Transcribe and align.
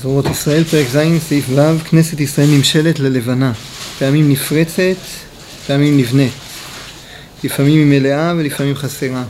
זרועות 0.00 0.26
ישראל, 0.26 0.64
פרק 0.64 0.86
ז', 0.86 0.98
סעיף 1.28 1.44
ו', 1.54 1.78
כנסת 1.90 2.20
ישראל 2.20 2.46
נמשלת 2.46 2.98
ללבנה, 2.98 3.52
פעמים 3.98 4.30
נפרצת, 4.30 4.96
פעמים 5.66 5.98
נבנית, 5.98 6.32
לפעמים 7.44 7.78
היא 7.78 8.00
מלאה 8.00 8.34
ולפעמים 8.36 8.74
חסרה. 8.74 9.24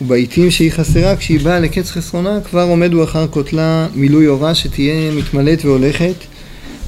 ובעיתים 0.00 0.50
שהיא 0.50 0.72
חסרה, 0.72 1.16
כשהיא 1.16 1.40
באה 1.40 1.60
לקץ 1.60 1.90
חסרונה, 1.90 2.40
כבר 2.40 2.62
עומד 2.62 2.92
הוא 2.92 3.04
אחר 3.04 3.28
כותלה 3.28 3.86
מילוי 3.94 4.26
אורה 4.26 4.54
שתהיה 4.54 5.10
מתמלאת 5.10 5.64
והולכת, 5.64 6.14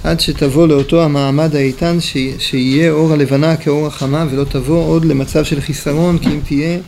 עד 0.05 0.21
שתבוא 0.21 0.69
לאותו 0.69 1.03
המעמד 1.03 1.57
האיתן 1.57 2.01
ש... 2.01 2.17
שיהיה 2.39 2.91
אור 2.91 3.13
הלבנה 3.13 3.57
כאור 3.57 3.87
החמה, 3.87 4.27
ולא 4.31 4.45
תבוא 4.45 4.85
עוד 4.87 5.05
למצב 5.05 5.45
של 5.45 5.61
חיסרון, 5.61 6.19
כי 6.19 6.29
אם 6.29 6.41
תהיה 6.45 6.79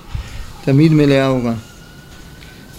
תמיד 0.64 0.92
מלאה 0.92 1.28
אורה. 1.28 1.54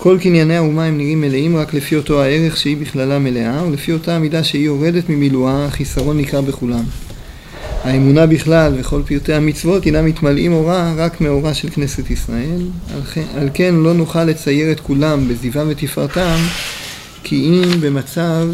כל 0.08 0.18
קנייני 0.22 0.56
האומה 0.56 0.86
הם 0.86 0.98
נראים 0.98 1.22
מלאים 1.22 1.58
רק 1.58 1.74
לפי 1.74 1.96
אותו 1.96 2.22
הערך 2.22 2.58
שהיא 2.58 2.78
בכללה 2.78 3.20
מלאה, 3.20 3.64
ולפי 3.66 3.92
אותה 3.94 4.16
המידה 4.16 4.44
שהיא 4.44 4.66
יורדת 4.66 5.10
ממילואה, 5.10 5.66
החיסרון 5.66 6.18
ניכר 6.18 6.42
בכולם. 6.42 6.84
האמונה 7.84 8.26
בכלל 8.26 8.74
וכל 8.78 9.02
פרטי 9.06 9.34
המצוות 9.34 9.84
הינם 9.84 10.06
מתמלאים 10.06 10.54
אורה 10.54 10.94
רק 10.98 11.22
מאורה 11.22 11.54
של 11.54 11.70
כנסת 11.70 12.12
ישראל, 12.12 12.62
על 12.94 13.02
כן, 13.14 13.48
כן 13.54 13.76
לא 13.76 13.94
נוכל 13.94 14.24
לצייר 14.24 14.72
את 14.72 14.80
כולם 14.80 15.28
בזיווה 15.28 15.64
ותפארתם, 15.68 16.38
כי 17.24 17.36
אם 17.36 17.82
במצב 17.82 18.48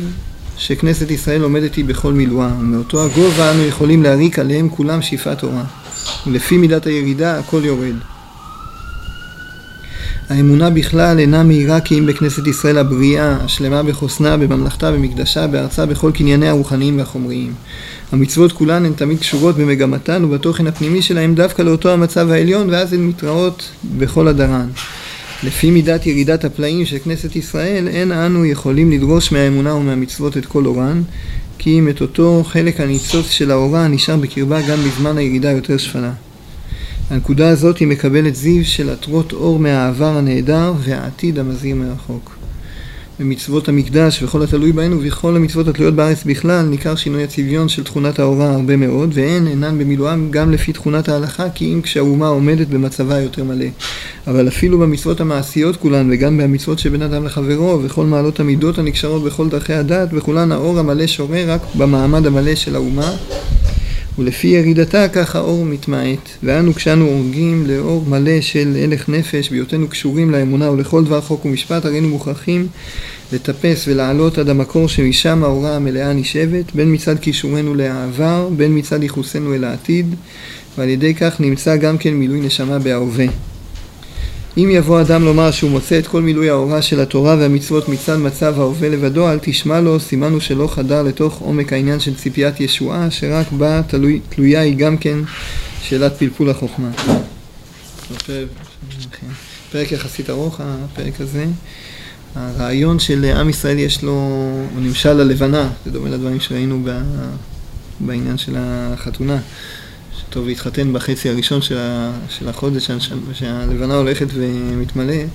שכנסת 0.57 1.11
ישראל 1.11 1.41
עומדת 1.41 1.75
היא 1.75 1.85
בכל 1.85 2.13
מילואה, 2.13 2.49
ומאותו 2.59 3.05
הגובה 3.05 3.51
אנו 3.51 3.63
יכולים 3.63 4.03
להריק 4.03 4.39
עליהם 4.39 4.69
כולם 4.69 5.01
שאיפת 5.01 5.43
אורה, 5.43 5.63
ולפי 6.27 6.57
מידת 6.57 6.85
הירידה 6.85 7.39
הכל 7.39 7.61
יורד. 7.65 8.12
האמונה 10.33 10.69
בכלל 10.69 11.19
אינה 11.19 11.43
מהירה 11.43 11.79
כי 11.79 11.99
אם 11.99 12.05
בכנסת 12.05 12.47
ישראל 12.47 12.77
הבריאה, 12.77 13.37
השלמה 13.41 13.83
בחוסנה, 13.83 14.37
בממלכתה, 14.37 14.91
במקדשה, 14.91 15.47
בארצה, 15.47 15.85
בכל 15.85 16.11
קנייניה 16.13 16.49
הרוחניים 16.49 16.97
והחומריים. 16.97 17.53
המצוות 18.11 18.51
כולן 18.51 18.85
הן 18.85 18.93
תמיד 18.93 19.19
קשורות 19.19 19.57
במגמתן 19.57 20.25
ובתוכן 20.25 20.67
הפנימי 20.67 21.01
שלהן 21.01 21.35
דווקא 21.35 21.61
לאותו 21.61 21.91
המצב 21.91 22.29
העליון, 22.29 22.69
ואז 22.69 22.93
הן 22.93 23.07
מתראות 23.07 23.69
בכל 23.97 24.27
הדרן. 24.27 24.67
לפי 25.43 25.71
מידת 25.71 26.05
ירידת 26.05 26.45
הפלאים 26.45 26.85
של 26.85 26.97
כנסת 27.03 27.35
ישראל, 27.35 27.87
אין 27.87 28.11
אנו 28.11 28.45
יכולים 28.45 28.91
לדרוש 28.91 29.31
מהאמונה 29.31 29.73
ומהמצוות 29.73 30.37
את 30.37 30.45
כל 30.45 30.65
אורן, 30.65 31.01
כי 31.57 31.79
אם 31.79 31.89
את 31.89 32.01
אותו 32.01 32.43
חלק 32.47 32.79
הניצוץ 32.79 33.29
של 33.29 33.51
האורה 33.51 33.87
נשאר 33.87 34.15
בקרבה 34.15 34.61
גם 34.69 34.77
בזמן 34.83 35.17
הירידה 35.17 35.51
יותר 35.51 35.77
שפלה. 35.77 36.11
הנקודה 37.09 37.49
הזאת 37.49 37.77
היא 37.77 37.87
מקבלת 37.87 38.35
זיו 38.35 38.65
של 38.65 38.89
עטרות 38.89 39.33
אור 39.33 39.59
מהעבר 39.59 40.17
הנהדר 40.17 40.73
והעתיד 40.79 41.39
המזהיר 41.39 41.75
מרחוק. 41.75 42.35
במצוות 43.19 43.69
המקדש 43.69 44.23
וכל 44.23 44.43
התלוי 44.43 44.71
בהן 44.71 44.93
ובכל 44.93 45.35
המצוות 45.35 45.67
התלויות 45.67 45.95
בארץ 45.95 46.23
בכלל 46.23 46.61
ניכר 46.61 46.95
שינוי 46.95 47.23
הצביון 47.23 47.69
של 47.69 47.83
תכונת 47.83 48.19
האורה 48.19 48.53
הרבה 48.53 48.77
מאוד 48.77 49.09
והן 49.13 49.47
אינן 49.47 49.79
במילואם 49.79 50.31
גם 50.31 50.51
לפי 50.51 50.73
תכונת 50.73 51.09
ההלכה 51.09 51.49
כי 51.49 51.73
אם 51.73 51.81
כשהאומה 51.81 52.27
עומדת 52.27 52.67
במצבה 52.67 53.19
יותר 53.19 53.43
מלא. 53.43 53.65
אבל 54.27 54.47
אפילו 54.47 54.79
במצוות 54.79 55.21
המעשיות 55.21 55.77
כולן 55.77 56.09
וגם 56.11 56.37
במצוות 56.37 56.79
שבין 56.79 57.01
אדם 57.01 57.25
לחברו 57.25 57.79
וכל 57.83 58.05
מעלות 58.05 58.39
המידות 58.39 58.77
הנקשרות 58.77 59.23
בכל 59.23 59.49
דרכי 59.49 59.73
הדת 59.73 60.13
בכולן 60.13 60.51
האור 60.51 60.79
המלא 60.79 61.07
שורה 61.07 61.43
רק 61.47 61.61
במעמד 61.75 62.25
המלא 62.25 62.55
של 62.55 62.75
האומה 62.75 63.15
ולפי 64.19 64.47
ירידתה 64.47 65.07
כך 65.07 65.35
האור 65.35 65.65
מתמעט, 65.65 66.29
ואנו 66.43 66.73
כשאנו 66.73 67.05
הורגים 67.05 67.65
לאור 67.67 68.05
מלא 68.07 68.41
של 68.41 68.77
הלך 68.83 69.09
נפש, 69.09 69.49
בהיותנו 69.49 69.87
קשורים 69.87 70.31
לאמונה 70.31 70.71
ולכל 70.71 71.03
דבר 71.03 71.21
חוק 71.21 71.45
ומשפט, 71.45 71.85
הרינו 71.85 72.09
מוכרחים 72.09 72.67
לטפס 73.33 73.87
ולעלות 73.87 74.37
עד 74.37 74.49
המקור 74.49 74.89
שמשם 74.89 75.43
האורה 75.43 75.75
המלאה 75.75 76.13
נשאבת, 76.13 76.75
בין 76.75 76.93
מצד 76.93 77.19
קישורנו 77.19 77.75
לעבר, 77.75 78.49
בין 78.57 78.77
מצד 78.77 79.03
ייחוסנו 79.03 79.55
אל 79.55 79.63
העתיד, 79.63 80.15
ועל 80.77 80.89
ידי 80.89 81.15
כך 81.15 81.41
נמצא 81.41 81.75
גם 81.75 81.97
כן 81.97 82.13
מילוי 82.13 82.41
נשמה 82.41 82.79
בהווה. 82.79 83.52
אם 84.57 84.69
יבוא 84.71 85.01
אדם 85.01 85.25
לומר 85.25 85.51
שהוא 85.51 85.71
מוצא 85.71 85.99
את 85.99 86.07
כל 86.07 86.21
מילוי 86.21 86.49
ההוראה 86.49 86.81
של 86.81 86.99
התורה 86.99 87.35
והמצוות 87.39 87.89
מצד 87.89 88.17
מצב 88.17 88.59
ההווה 88.59 88.89
לבדו, 88.89 89.31
אל 89.31 89.39
תשמע 89.41 89.81
לו, 89.81 89.99
סימנו 89.99 90.41
שלא 90.41 90.67
חדר 90.67 91.03
לתוך 91.03 91.39
עומק 91.39 91.73
העניין 91.73 91.99
של 91.99 92.15
ציפיית 92.15 92.59
ישועה, 92.59 93.11
שרק 93.11 93.51
בה 93.51 93.81
תלוי, 93.87 94.19
תלויה 94.29 94.61
היא 94.61 94.77
גם 94.77 94.97
כן 94.97 95.19
שאלת 95.81 96.17
פלפול 96.17 96.49
החוכמה. 96.49 96.89
פרק 99.71 99.91
יחסית 99.91 100.29
ארוך, 100.29 100.61
הפרק 100.63 101.21
הזה. 101.21 101.45
הרעיון 102.35 102.99
של 102.99 103.25
עם 103.25 103.49
ישראל 103.49 103.79
יש 103.79 104.03
לו, 104.03 104.11
הוא 104.73 104.81
נמשל 104.81 105.13
ללבנה, 105.13 105.69
זה 105.85 105.91
דומה 105.91 106.09
לדברים 106.09 106.39
שראינו 106.39 106.85
בעניין 107.99 108.37
של 108.37 108.55
החתונה. 108.57 109.39
טוב 110.29 110.47
להתחתן 110.47 110.93
בחצי 110.93 111.29
הראשון 111.29 111.61
של, 111.61 111.77
ה, 111.77 112.11
של 112.29 112.49
החודש, 112.49 112.91
שהלבנה 113.33 113.95
הולכת 113.95 114.27
ומתמלאת, 114.33 115.27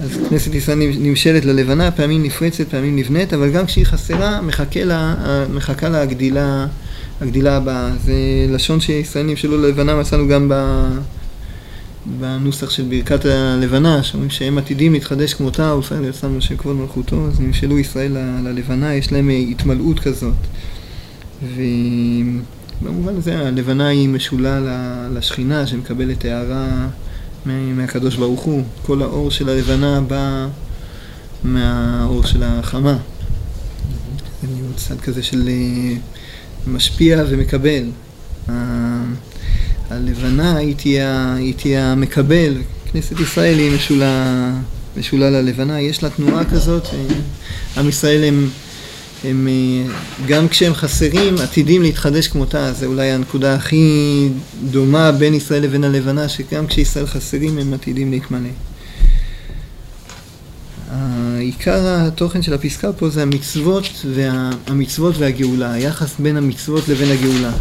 אז 0.00 0.18
כנסת 0.30 0.54
ישראל 0.54 0.78
נמשלת 0.78 1.44
ללבנה, 1.44 1.90
פעמים 1.90 2.22
נפרצת, 2.22 2.68
פעמים 2.68 2.96
נבנית, 2.96 3.34
אבל 3.34 3.50
גם 3.50 3.66
כשהיא 3.66 3.86
חסרה, 3.86 4.40
מחכה 4.40 4.84
לה, 4.84 5.14
מחכה 5.54 5.88
לה 5.88 6.02
הגדילה, 6.02 6.66
הגדילה 7.20 7.56
הבאה. 7.56 7.90
זה 8.04 8.12
לשון 8.48 8.80
שישראל 8.80 9.26
נמשלו 9.26 9.58
ללבנה, 9.58 9.96
מצאנו 9.96 10.28
גם 10.28 10.48
ב... 10.48 10.54
בנוסח 12.20 12.70
של 12.70 12.82
ברכת 12.82 13.24
הלבנה, 13.24 14.02
שאומרים 14.02 14.30
שהם 14.30 14.58
עתידים 14.58 14.92
להתחדש 14.92 15.34
כמותה, 15.34 15.74
וישראל 15.76 16.04
יצאנו 16.04 16.36
משה 16.36 16.56
כבוד 16.56 16.76
מלכותו, 16.76 17.26
אז 17.28 17.40
נמשלו 17.40 17.78
ישראל 17.78 18.16
ללבנה, 18.44 18.94
יש 18.94 19.12
להם 19.12 19.30
התמלאות 19.50 20.00
כזאת. 20.00 20.34
ו... 21.42 21.62
במובן 22.82 23.16
הזה 23.16 23.48
הלבנה 23.48 23.88
היא 23.88 24.08
משולה 24.08 24.60
לשכינה 25.14 25.66
שמקבלת 25.66 26.24
הערה 26.24 26.88
מהקדוש 27.46 28.16
ברוך 28.16 28.40
הוא. 28.40 28.64
כל 28.82 29.02
האור 29.02 29.30
של 29.30 29.48
הלבנה 29.48 30.00
בא 30.00 30.46
מהאור 31.44 32.26
של 32.26 32.42
החמה. 32.42 32.96
זה 34.42 34.48
צד 34.76 35.00
כזה 35.00 35.22
של 35.22 35.48
אה, 35.48 35.96
משפיע 36.66 37.24
ומקבל. 37.28 37.84
הלבנה 39.90 40.56
היא 40.56 40.74
תהיה, 40.76 41.34
היא 41.34 41.54
תהיה 41.54 41.92
המקבל, 41.92 42.56
כנסת 42.92 43.20
ישראל 43.20 43.58
היא 43.58 43.76
משולה, 43.76 44.50
משולה 44.96 45.30
ללבנה, 45.30 45.80
יש 45.80 46.02
לה 46.02 46.10
תנועה 46.10 46.44
כזאת, 46.44 46.86
עם 47.76 47.88
ישראל 47.88 48.24
הם 48.24 48.48
הם 49.24 49.48
אה, 49.48 49.92
גם 50.26 50.48
כשהם 50.48 50.74
חסרים 50.74 51.38
עתידים 51.38 51.82
להתחדש 51.82 52.28
כמותה, 52.28 52.72
זה 52.72 52.86
אולי 52.86 53.10
הנקודה 53.10 53.54
הכי 53.54 54.28
דומה 54.70 55.12
בין 55.12 55.34
ישראל 55.34 55.62
לבין 55.62 55.84
הלבנה, 55.84 56.28
שגם 56.28 56.66
כשישראל 56.66 57.06
חסרים 57.06 57.58
הם 57.58 57.74
עתידים 57.74 58.10
להתמלא. 58.10 58.48
עיקר 61.40 61.86
התוכן 61.88 62.42
של 62.42 62.54
הפסקה 62.54 62.92
פה 62.92 63.08
זה 63.08 63.22
המצוות, 63.22 63.84
וה, 64.14 64.50
המצוות 64.66 65.14
והגאולה, 65.18 65.72
היחס 65.72 66.14
בין 66.18 66.36
המצוות 66.36 66.88
לבין 66.88 67.10
הגאולה. 67.10 67.52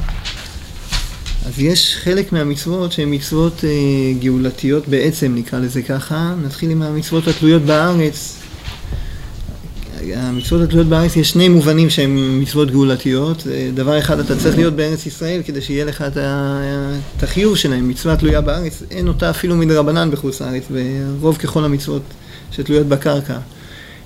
אז 1.46 1.60
יש 1.60 1.96
חלק 2.04 2.34
מהמצוות 2.34 2.92
שהן 2.92 3.14
מצוות 3.14 3.64
אה, 3.64 3.70
גאולתיות 4.20 4.88
בעצם, 4.88 5.36
נקרא 5.36 5.60
לזה 5.60 5.82
ככה. 5.82 6.36
נתחיל 6.44 6.70
עם 6.70 6.82
המצוות 6.82 7.28
התלויות 7.28 7.62
בארץ, 7.62 8.36
המצוות 10.16 10.62
התלויות 10.62 10.88
בארץ 10.88 11.16
יש 11.16 11.30
שני 11.30 11.50
מובנים 11.50 11.90
שהן 11.90 12.18
מצוות 12.42 12.72
גאולתיות. 12.72 13.48
דבר 13.74 14.00
אחד, 14.00 14.20
אתה 14.20 14.36
צריך 14.36 14.58
להיות 14.58 14.74
בארץ 14.74 15.06
ישראל 15.06 15.42
כדי 15.46 15.62
שיהיה 15.62 15.86
לך 15.86 16.04
את 17.18 17.24
החיוב 17.24 17.58
שלהם. 17.58 17.90
מצווה 17.90 18.18
תלויה 18.18 18.42
בארץ, 18.42 18.84
אין 18.92 19.08
אותה 19.08 19.30
אפילו 19.30 19.56
מדרבנן 19.56 20.12
בחוץ 20.12 20.42
לארץ, 20.42 20.64
ורוב 20.72 21.38
ככל 21.38 21.66
המצוות 21.66 22.02
שתלויות 22.52 22.88
בקרקע. 22.88 23.38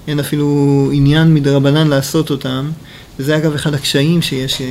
אין 0.08 0.20
אפילו 0.20 0.90
עניין 0.94 1.34
מדרבנן 1.34 1.88
לעשות 1.88 2.30
אותם. 2.30 2.70
וזה 3.20 3.38
אגב 3.38 3.54
אחד 3.54 3.74
הקשיים 3.74 4.22
שיש, 4.22 4.62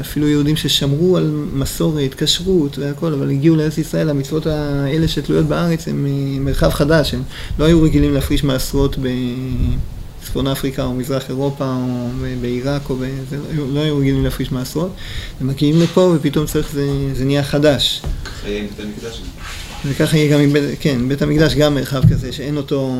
אפילו 0.00 0.28
יהודים 0.28 0.56
ששמרו 0.56 1.16
על 1.16 1.30
מסורת, 1.52 2.14
כשרות 2.14 2.78
והכל, 2.78 3.12
אבל 3.12 3.30
הגיעו 3.30 3.56
לארץ 3.56 3.78
ישראל, 3.78 4.10
המצוות 4.10 4.46
האלה 4.46 5.08
שתלויות 5.08 5.46
בארץ 5.46 5.88
הם 5.88 6.06
מרחב 6.44 6.70
חדש, 6.70 7.14
הם 7.14 7.22
לא 7.58 7.64
היו 7.64 7.82
רגילים 7.82 8.14
להפריש 8.14 8.44
מעשרות 8.44 8.98
ב... 8.98 9.08
צפון 10.30 10.46
אפריקה 10.46 10.84
או 10.84 10.94
מזרח 10.94 11.28
אירופה 11.28 11.64
או 11.64 12.08
בעיראק 12.40 12.90
או 12.90 12.96
בזה, 12.96 13.36
לא 13.56 13.80
היו 13.80 13.98
רגילים 13.98 14.24
להפריש 14.24 14.52
מעשרות, 14.52 14.90
הם 15.40 15.46
מגיעים 15.46 15.80
לפה 15.80 16.12
ופתאום 16.16 16.46
צריך, 16.46 16.72
זה, 16.72 17.14
זה 17.14 17.24
נהיה 17.24 17.42
חדש. 17.42 18.02
חיי 18.24 18.62
בית 18.62 18.86
המקדש. 18.86 19.22
וככה 19.84 20.16
יהיה 20.16 20.34
גם 20.34 20.40
עם 20.40 20.52
בית, 20.52 20.62
כן, 20.80 21.08
בית 21.08 21.22
המקדש 21.22 21.54
גם 21.54 21.74
מרחב 21.74 22.02
כזה 22.10 22.32
שאין 22.32 22.56
אותו, 22.56 22.94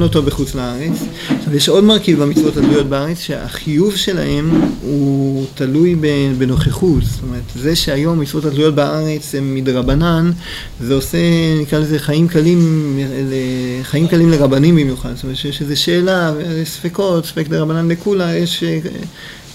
אותו 0.00 0.22
בחוץ 0.22 0.54
לארץ. 0.54 1.02
עכשיו 1.28 1.56
יש 1.56 1.68
עוד 1.68 1.84
מרכיב 1.84 2.22
במצוות 2.22 2.56
התלויות 2.56 2.86
בארץ 2.86 3.18
שהחיוב 3.18 3.96
שלהם 3.96 4.50
הוא 4.82 5.46
תלוי 5.54 5.94
בנוכחות. 6.38 7.02
זאת 7.02 7.22
אומרת, 7.22 7.42
זה 7.54 7.76
שהיום 7.76 8.20
מצוות 8.20 8.44
התלויות 8.44 8.74
בארץ 8.74 9.34
הם 9.34 9.54
מדרבנן, 9.54 10.30
זה 10.80 10.94
עושה, 10.94 11.18
נקרא 11.60 11.78
לזה 11.78 11.98
חיים 11.98 12.28
קלים, 12.28 12.98
חיים 13.82 14.08
קלים 14.08 14.30
לרבנים 14.30 14.76
במיוחד. 14.76 15.14
זאת 15.14 15.22
אומרת 15.24 15.36
שיש 15.36 15.62
איזו 15.62 15.80
שאלה, 15.80 16.32
ספקות, 16.64 17.26
ספק 17.26 17.48
דרבנן 17.48 17.88
לכולה, 17.88 18.36
יש... 18.36 18.64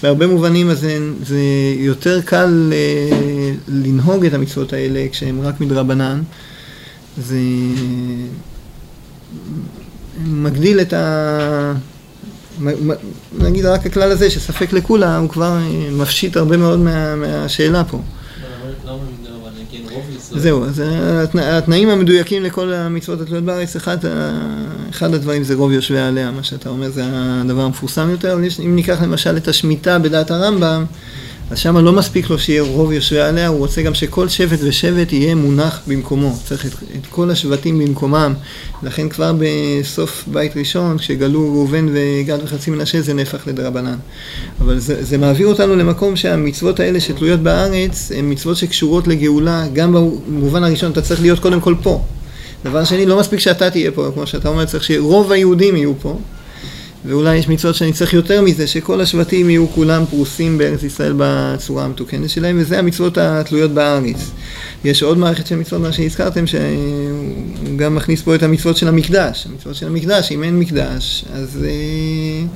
בהרבה 0.02 0.26
מובנים 0.26 0.70
אז 0.70 0.80
זה, 0.80 0.98
זה 1.26 1.40
יותר 1.76 2.20
קל 2.20 2.72
אה, 2.72 3.52
לנהוג 3.68 4.26
את 4.26 4.34
המצוות 4.34 4.72
האלה 4.72 5.06
כשהן 5.12 5.38
רק 5.42 5.60
מדרבנן. 5.60 6.22
זה 7.18 7.38
מגדיל 10.24 10.80
את 10.80 10.92
ה... 10.92 11.72
נגיד 13.38 13.64
רק 13.64 13.86
הכלל 13.86 14.10
הזה 14.10 14.30
שספק 14.30 14.72
לכולה 14.72 15.16
הוא 15.16 15.28
כבר 15.28 15.58
מפשיט 15.92 16.36
הרבה 16.36 16.56
מאוד 16.56 16.78
מה, 16.78 17.16
מהשאלה 17.16 17.84
פה. 17.84 17.98
זהו, 20.36 20.64
אז 20.64 20.82
התנאים 21.42 21.88
המדויקים 21.88 22.42
לכל 22.42 22.72
המצוות 22.72 23.20
התלויות 23.20 23.44
בארץ, 23.44 23.76
אחד, 23.76 23.96
אחד 24.90 25.14
הדברים 25.14 25.44
זה 25.44 25.54
רוב 25.54 25.72
יושבי 25.72 25.98
עליה, 25.98 26.30
מה 26.30 26.42
שאתה 26.42 26.68
אומר 26.68 26.90
זה 26.90 27.02
הדבר 27.06 27.62
המפורסם 27.62 28.10
יותר, 28.10 28.32
אבל 28.32 28.44
אם 28.64 28.76
ניקח 28.76 29.02
למשל 29.02 29.36
את 29.36 29.48
השמיטה 29.48 29.98
בדעת 29.98 30.30
הרמב"ם, 30.30 30.84
אז 31.52 31.58
שם 31.58 31.76
לא 31.76 31.92
מספיק 31.92 32.30
לו 32.30 32.38
שיהיה 32.38 32.62
רוב 32.62 32.92
יושבי 32.92 33.20
עליה, 33.20 33.48
הוא 33.48 33.58
רוצה 33.58 33.82
גם 33.82 33.94
שכל 33.94 34.28
שבט 34.28 34.58
ושבט 34.62 35.12
יהיה 35.12 35.34
מונח 35.34 35.80
במקומו. 35.86 36.36
צריך 36.44 36.66
את, 36.66 36.72
את 36.72 37.06
כל 37.10 37.30
השבטים 37.30 37.78
במקומם. 37.78 38.34
לכן 38.82 39.08
כבר 39.08 39.32
בסוף 39.38 40.24
בית 40.26 40.56
ראשון, 40.56 40.98
כשגלו 40.98 41.52
ראובן 41.52 41.86
וגד 41.92 42.38
וחצי 42.44 42.70
מנשה, 42.70 43.00
זה 43.00 43.14
נהפך 43.14 43.46
לדרבנן. 43.46 43.96
אבל 44.60 44.78
זה, 44.78 45.04
זה 45.04 45.18
מעביר 45.18 45.46
אותנו 45.46 45.76
למקום 45.76 46.16
שהמצוות 46.16 46.80
האלה 46.80 47.00
שתלויות 47.00 47.40
בארץ, 47.40 48.12
הן 48.14 48.32
מצוות 48.32 48.56
שקשורות 48.56 49.08
לגאולה, 49.08 49.64
גם 49.72 49.92
במובן 49.92 50.64
הראשון, 50.64 50.92
אתה 50.92 51.02
צריך 51.02 51.20
להיות 51.20 51.38
קודם 51.38 51.60
כל 51.60 51.74
פה. 51.82 52.04
דבר 52.64 52.84
שני, 52.84 53.06
לא 53.06 53.18
מספיק 53.18 53.40
שאתה 53.40 53.70
תהיה 53.70 53.90
פה, 53.90 54.10
כמו 54.14 54.26
שאתה 54.26 54.48
אומר, 54.48 54.64
צריך 54.64 54.84
שרוב 54.84 55.32
היהודים 55.32 55.76
יהיו 55.76 55.92
פה. 56.00 56.18
ואולי 57.04 57.36
יש 57.36 57.48
מצוות 57.48 57.74
שאני 57.74 57.92
צריך 57.92 58.14
יותר 58.14 58.42
מזה, 58.42 58.66
שכל 58.66 59.00
השבטים 59.00 59.50
יהיו 59.50 59.68
כולם 59.68 60.04
פרוסים 60.10 60.58
בארץ 60.58 60.82
ישראל 60.82 61.14
בצורה 61.16 61.84
המתוקנת 61.84 62.30
שלהם, 62.30 62.56
וזה 62.60 62.78
המצוות 62.78 63.18
התלויות 63.18 63.70
בארץ. 63.70 64.30
יש 64.84 65.02
עוד 65.02 65.18
מערכת 65.18 65.46
של 65.46 65.56
מצוות, 65.56 65.82
מה 65.82 65.92
שהזכרתם, 65.92 66.46
שהוא 66.46 66.60
גם 67.76 67.94
מכניס 67.94 68.22
פה 68.22 68.34
את 68.34 68.42
המצוות 68.42 68.76
של 68.76 68.88
המקדש. 68.88 69.46
המצוות 69.50 69.74
של 69.74 69.86
המקדש, 69.86 70.32
אם 70.32 70.42
אין 70.42 70.58
מקדש, 70.58 71.24
אז, 71.32 71.64
אה, 71.64 72.46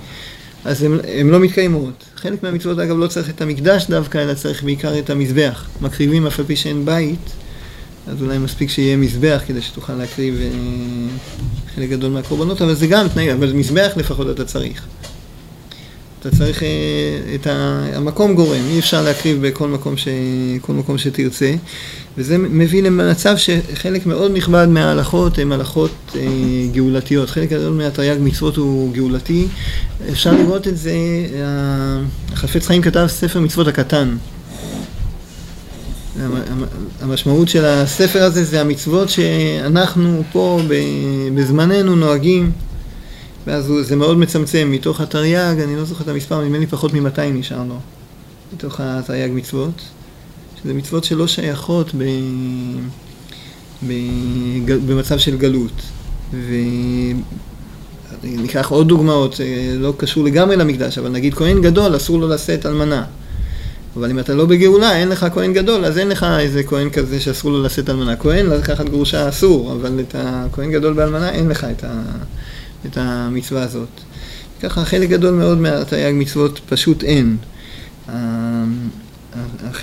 אז 0.64 0.82
הן 1.18 1.28
לא 1.28 1.40
מתקיימות. 1.40 2.04
חלק 2.16 2.42
מהמצוות, 2.42 2.78
אגב, 2.78 2.98
לא 2.98 3.06
צריך 3.06 3.30
את 3.30 3.40
המקדש 3.40 3.86
דווקא, 3.90 4.18
אלא 4.18 4.34
צריך 4.34 4.62
בעיקר 4.62 4.98
את 4.98 5.10
המזבח. 5.10 5.66
מקריבים 5.80 6.26
אף 6.26 6.38
על 6.38 6.44
פי 6.44 6.56
שאין 6.56 6.84
בית. 6.84 7.45
אז 8.06 8.22
אולי 8.22 8.38
מספיק 8.38 8.70
שיהיה 8.70 8.96
מזבח 8.96 9.42
כדי 9.46 9.62
שתוכל 9.62 9.92
להקריב 9.92 10.34
אה, 10.40 10.48
חלק 11.74 11.88
גדול 11.90 12.10
מהקורבנות, 12.10 12.62
אבל 12.62 12.74
זה 12.74 12.86
גם 12.86 13.08
תנאי, 13.08 13.32
אבל 13.32 13.52
מזבח 13.52 13.92
לפחות 13.96 14.30
אתה 14.30 14.44
צריך. 14.44 14.86
אתה 16.20 16.36
צריך 16.36 16.62
אה, 16.62 16.68
את 17.34 17.46
המקום 17.94 18.34
גורם, 18.34 18.60
אי 18.70 18.78
אפשר 18.78 19.02
להקריב 19.02 19.46
בכל 19.46 19.68
מקום, 19.68 19.96
ש... 19.96 20.08
מקום 20.68 20.98
שתרצה, 20.98 21.54
וזה 22.18 22.38
מביא 22.38 22.82
למצב 22.82 23.36
שחלק 23.36 24.06
מאוד 24.06 24.32
נכבד 24.34 24.66
מההלכות 24.70 25.38
הן 25.38 25.52
הלכות 25.52 25.90
אה, 26.16 26.22
גאולתיות, 26.72 27.30
חלק 27.30 27.50
גדול 27.50 27.72
מהתרי"ג 27.72 28.16
מצוות 28.20 28.56
הוא 28.56 28.92
גאולתי, 28.92 29.46
אפשר 30.12 30.32
לראות 30.32 30.68
את 30.68 30.78
זה, 30.78 30.96
החפץ 32.32 32.66
חיים 32.66 32.82
כתב 32.82 33.06
ספר 33.08 33.40
מצוות 33.40 33.68
הקטן, 33.68 34.16
המשמעות 37.00 37.48
של 37.48 37.64
הספר 37.64 38.22
הזה 38.22 38.44
זה 38.44 38.60
המצוות 38.60 39.08
שאנחנו 39.08 40.22
פה 40.32 40.60
בזמננו 41.34 41.96
נוהגים 41.96 42.52
ואז 43.46 43.72
זה 43.80 43.96
מאוד 43.96 44.18
מצמצם. 44.18 44.68
מתוך 44.70 45.00
התרי"ג, 45.00 45.60
אני 45.64 45.76
לא 45.76 45.84
זוכר 45.84 46.04
את 46.04 46.08
המספר, 46.08 46.44
נדמה 46.44 46.58
לי 46.58 46.66
פחות 46.66 46.94
מ-200 46.94 47.20
נשאר 47.32 47.64
לו 47.68 47.78
מתוך 48.54 48.80
התרי"ג 48.80 49.30
מצוות 49.34 49.82
שזה 50.62 50.74
מצוות 50.74 51.04
שלא 51.04 51.26
שייכות 51.26 51.94
ב... 51.94 52.04
ב... 53.86 53.92
במצב 54.66 55.18
של 55.18 55.36
גלות. 55.36 55.82
וניקח 58.22 58.70
עוד 58.70 58.88
דוגמאות, 58.88 59.40
לא 59.78 59.94
קשור 59.96 60.24
לגמרי 60.24 60.56
למקדש, 60.56 60.98
אבל 60.98 61.08
נגיד 61.08 61.34
כהן 61.34 61.62
גדול 61.62 61.96
אסור 61.96 62.18
לו 62.18 62.28
לשאת 62.28 62.66
אלמנה 62.66 63.04
אבל 63.96 64.10
אם 64.10 64.18
אתה 64.18 64.34
לא 64.34 64.46
בגאולה, 64.46 64.96
אין 64.96 65.08
לך 65.08 65.26
כהן 65.34 65.52
גדול, 65.52 65.84
אז 65.84 65.98
אין 65.98 66.08
לך 66.08 66.26
איזה 66.38 66.62
כהן 66.62 66.90
כזה 66.90 67.20
שאסור 67.20 67.50
לו 67.50 67.62
לשאת 67.62 67.90
אלמנה. 67.90 68.16
כהן, 68.16 68.46
לקחת 68.46 68.88
גרושה 68.88 69.28
אסור, 69.28 69.72
אבל 69.72 70.00
את 70.00 70.14
הכהן 70.18 70.72
גדול 70.72 70.94
באלמנה, 70.94 71.30
אין 71.30 71.48
לך 71.48 71.64
את, 71.64 71.84
ה, 71.84 72.02
את 72.86 72.96
המצווה 73.00 73.62
הזאת. 73.62 73.88
ככה 74.62 74.84
חלק 74.84 75.08
גדול 75.08 75.34
מאוד 75.34 75.58
מהתייג 75.58 76.14
מצוות 76.18 76.60
פשוט 76.68 77.04
אין. 77.04 77.36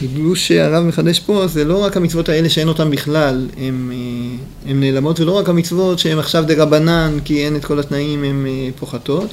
החידוש 0.06 0.48
שהרב 0.48 0.84
מחדש 0.84 1.20
פה 1.20 1.48
זה 1.48 1.66
לא 1.66 1.84
רק 1.84 1.98
המצוות 1.98 2.30
האלה 2.30 2.50
שאין 2.50 2.68
אותן 2.68 2.92
בכלל, 2.92 3.48
הן 3.58 3.92
נעלמות, 4.66 5.20
ולא 5.20 5.32
רק 5.32 5.50
המצוות 5.50 6.00
שהן 6.00 6.20
עכשיו 6.20 6.44
דה 6.48 6.64
רבנן, 6.64 7.18
כי 7.26 7.46
אין 7.46 7.56
את 7.56 7.66
כל 7.66 7.80
התנאים, 7.80 8.24
הן 8.24 8.46
אה, 8.48 8.70
פוחתות. 8.80 9.30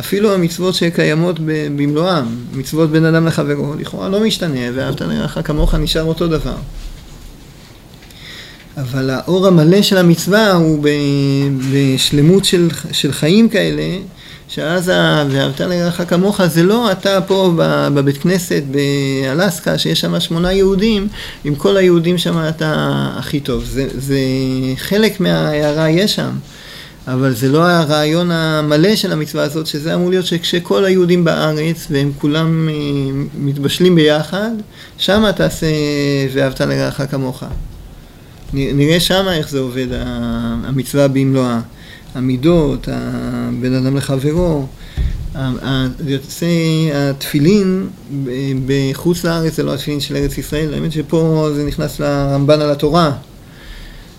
אפילו 0.00 0.34
המצוות 0.34 0.74
שקיימות 0.74 1.36
במלואם, 1.40 2.24
מצוות 2.52 2.90
בין 2.90 3.04
אדם 3.04 3.26
לחברו, 3.26 3.74
לכאורה 3.78 4.08
לא 4.08 4.20
משתנה, 4.20 4.60
ואהבת 4.74 5.00
לרעך 5.00 5.38
כמוך 5.44 5.74
נשאר 5.74 6.04
אותו 6.04 6.28
דבר. 6.28 6.56
אבל 8.76 9.10
האור 9.10 9.46
המלא 9.46 9.82
של 9.82 9.96
המצווה 9.96 10.52
הוא 10.52 10.84
בשלמות 11.72 12.44
של, 12.44 12.68
של 12.92 13.12
חיים 13.12 13.48
כאלה, 13.48 13.82
שאז 14.54 14.88
ואהבת 15.30 15.60
לרעך 15.60 16.00
כמוך 16.08 16.46
זה 16.46 16.62
לא 16.62 16.92
אתה 16.92 17.20
פה 17.26 17.52
בבית 17.94 18.18
כנסת 18.18 18.62
באלסקה, 18.70 19.78
שיש 19.78 20.00
שם 20.00 20.20
שמונה 20.20 20.52
יהודים, 20.52 21.08
עם 21.44 21.54
כל 21.54 21.76
היהודים 21.76 22.18
שם 22.18 22.36
אתה 22.48 23.08
הכי 23.16 23.40
טוב. 23.40 23.64
זה, 23.64 23.86
זה 23.94 24.18
חלק 24.76 25.20
מההערה 25.20 25.90
יש 25.90 26.14
שם. 26.14 26.30
אבל 27.06 27.34
זה 27.34 27.48
לא 27.48 27.66
הרעיון 27.68 28.30
המלא 28.30 28.96
של 28.96 29.12
המצווה 29.12 29.44
הזאת, 29.44 29.66
שזה 29.66 29.94
אמור 29.94 30.10
להיות 30.10 30.26
שכשכל 30.26 30.84
היהודים 30.84 31.24
בארץ 31.24 31.86
והם 31.90 32.12
כולם 32.18 32.68
אה, 32.68 32.74
מתבשלים 33.34 33.94
ביחד, 33.94 34.50
שמה 34.98 35.32
תעשה 35.32 35.66
ואהבת 36.32 36.60
לרעך 36.60 37.00
כמוך. 37.10 37.42
נראה 38.52 39.00
שמה 39.00 39.36
איך 39.36 39.48
זה 39.48 39.58
עובד, 39.58 39.86
המצווה 40.64 41.08
במלואה. 41.08 41.60
המידות, 42.14 42.88
בין 43.60 43.74
אדם 43.74 43.96
לחברו, 43.96 44.66
יוצא 46.06 46.46
התפילין 46.94 47.88
בחוץ 48.66 49.24
לארץ 49.24 49.56
זה 49.56 49.62
לא 49.62 49.74
התפילין 49.74 50.00
של 50.00 50.16
ארץ 50.16 50.38
ישראל, 50.38 50.74
האמת 50.74 50.92
שפה 50.92 51.48
זה 51.54 51.64
נכנס 51.64 52.00
לרמב"ן 52.00 52.60
על 52.60 52.70
התורה, 52.70 53.12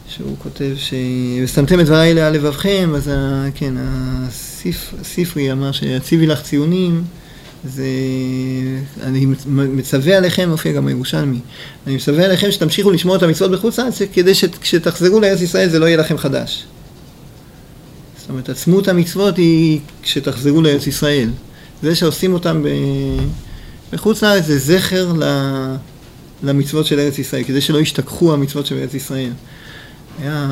שהוא 0.07 0.35
כותב 0.43 0.71
ש... 0.75 0.93
ושמתם 1.43 1.79
את 1.79 1.85
דבריי 1.85 2.21
על 2.21 2.33
לבבכם, 2.33 2.91
אז 2.95 3.07
ה... 3.07 3.45
כן, 3.55 3.73
הספרי 5.01 5.51
אמר 5.51 5.71
שיציבי 5.71 6.27
לך 6.27 6.41
ציונים, 6.41 7.03
זה... 7.63 7.85
אני 9.03 9.25
מצווה 9.47 10.17
עליכם, 10.17 10.49
מופיע 10.49 10.71
גם 10.71 10.87
הירושלמי, 10.87 11.39
אני 11.87 11.95
מצווה 11.95 12.25
עליכם 12.25 12.51
שתמשיכו 12.51 12.91
לשמור 12.91 13.15
את 13.15 13.23
המצוות 13.23 13.51
בחוץ 13.51 13.79
לארץ, 13.79 14.01
כדי 14.13 14.35
שכשתחזרו 14.35 15.19
לארץ 15.19 15.41
ישראל 15.41 15.69
זה 15.69 15.79
לא 15.79 15.85
יהיה 15.85 15.97
לכם 15.97 16.17
חדש. 16.17 16.65
אומרת, 18.33 18.49
עצמות 18.49 18.87
המצוות 18.87 19.37
היא 19.37 19.79
כשתחזרו 20.01 20.61
לארץ 20.61 20.87
ישראל. 20.87 21.29
זה 21.83 21.95
שעושים 21.95 22.33
אותם 22.33 22.63
בחוץ 23.93 24.23
לארץ 24.23 24.45
זה 24.45 24.59
זכר 24.59 25.13
למצוות 26.43 26.85
של 26.85 26.99
ארץ 26.99 27.19
ישראל, 27.19 27.43
כדי 27.43 27.61
שלא 27.61 27.77
ישתכחו 27.77 28.33
המצוות 28.33 28.65
של 28.65 28.77
ארץ 28.77 28.93
ישראל. 28.93 29.31
היה 30.19 30.47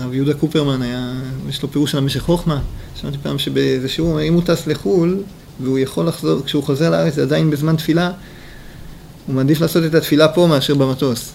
הרב 0.00 0.14
יהודה 0.14 0.34
קופרמן, 0.34 0.82
היה, 0.82 1.12
יש 1.48 1.62
לו 1.62 1.72
פירוש 1.72 1.94
על 1.94 2.02
המשך 2.02 2.20
חוכמה. 2.20 2.60
שמעתי 3.00 3.18
פעם 3.22 3.38
שבאיזה 3.38 3.88
שיעור, 3.88 4.22
אם 4.22 4.34
הוא 4.34 4.42
טס 4.42 4.66
לחו"ל, 4.66 5.22
והוא 5.60 5.78
יכול 5.78 6.06
לחזור, 6.06 6.42
כשהוא 6.44 6.62
חוזר 6.62 6.90
לארץ, 6.90 7.14
זה 7.14 7.22
עדיין 7.22 7.50
בזמן 7.50 7.76
תפילה, 7.76 8.10
הוא 9.26 9.34
מעדיף 9.34 9.60
לעשות 9.60 9.84
את 9.84 9.94
התפילה 9.94 10.28
פה 10.28 10.46
מאשר 10.46 10.74
במטוס. 10.74 11.32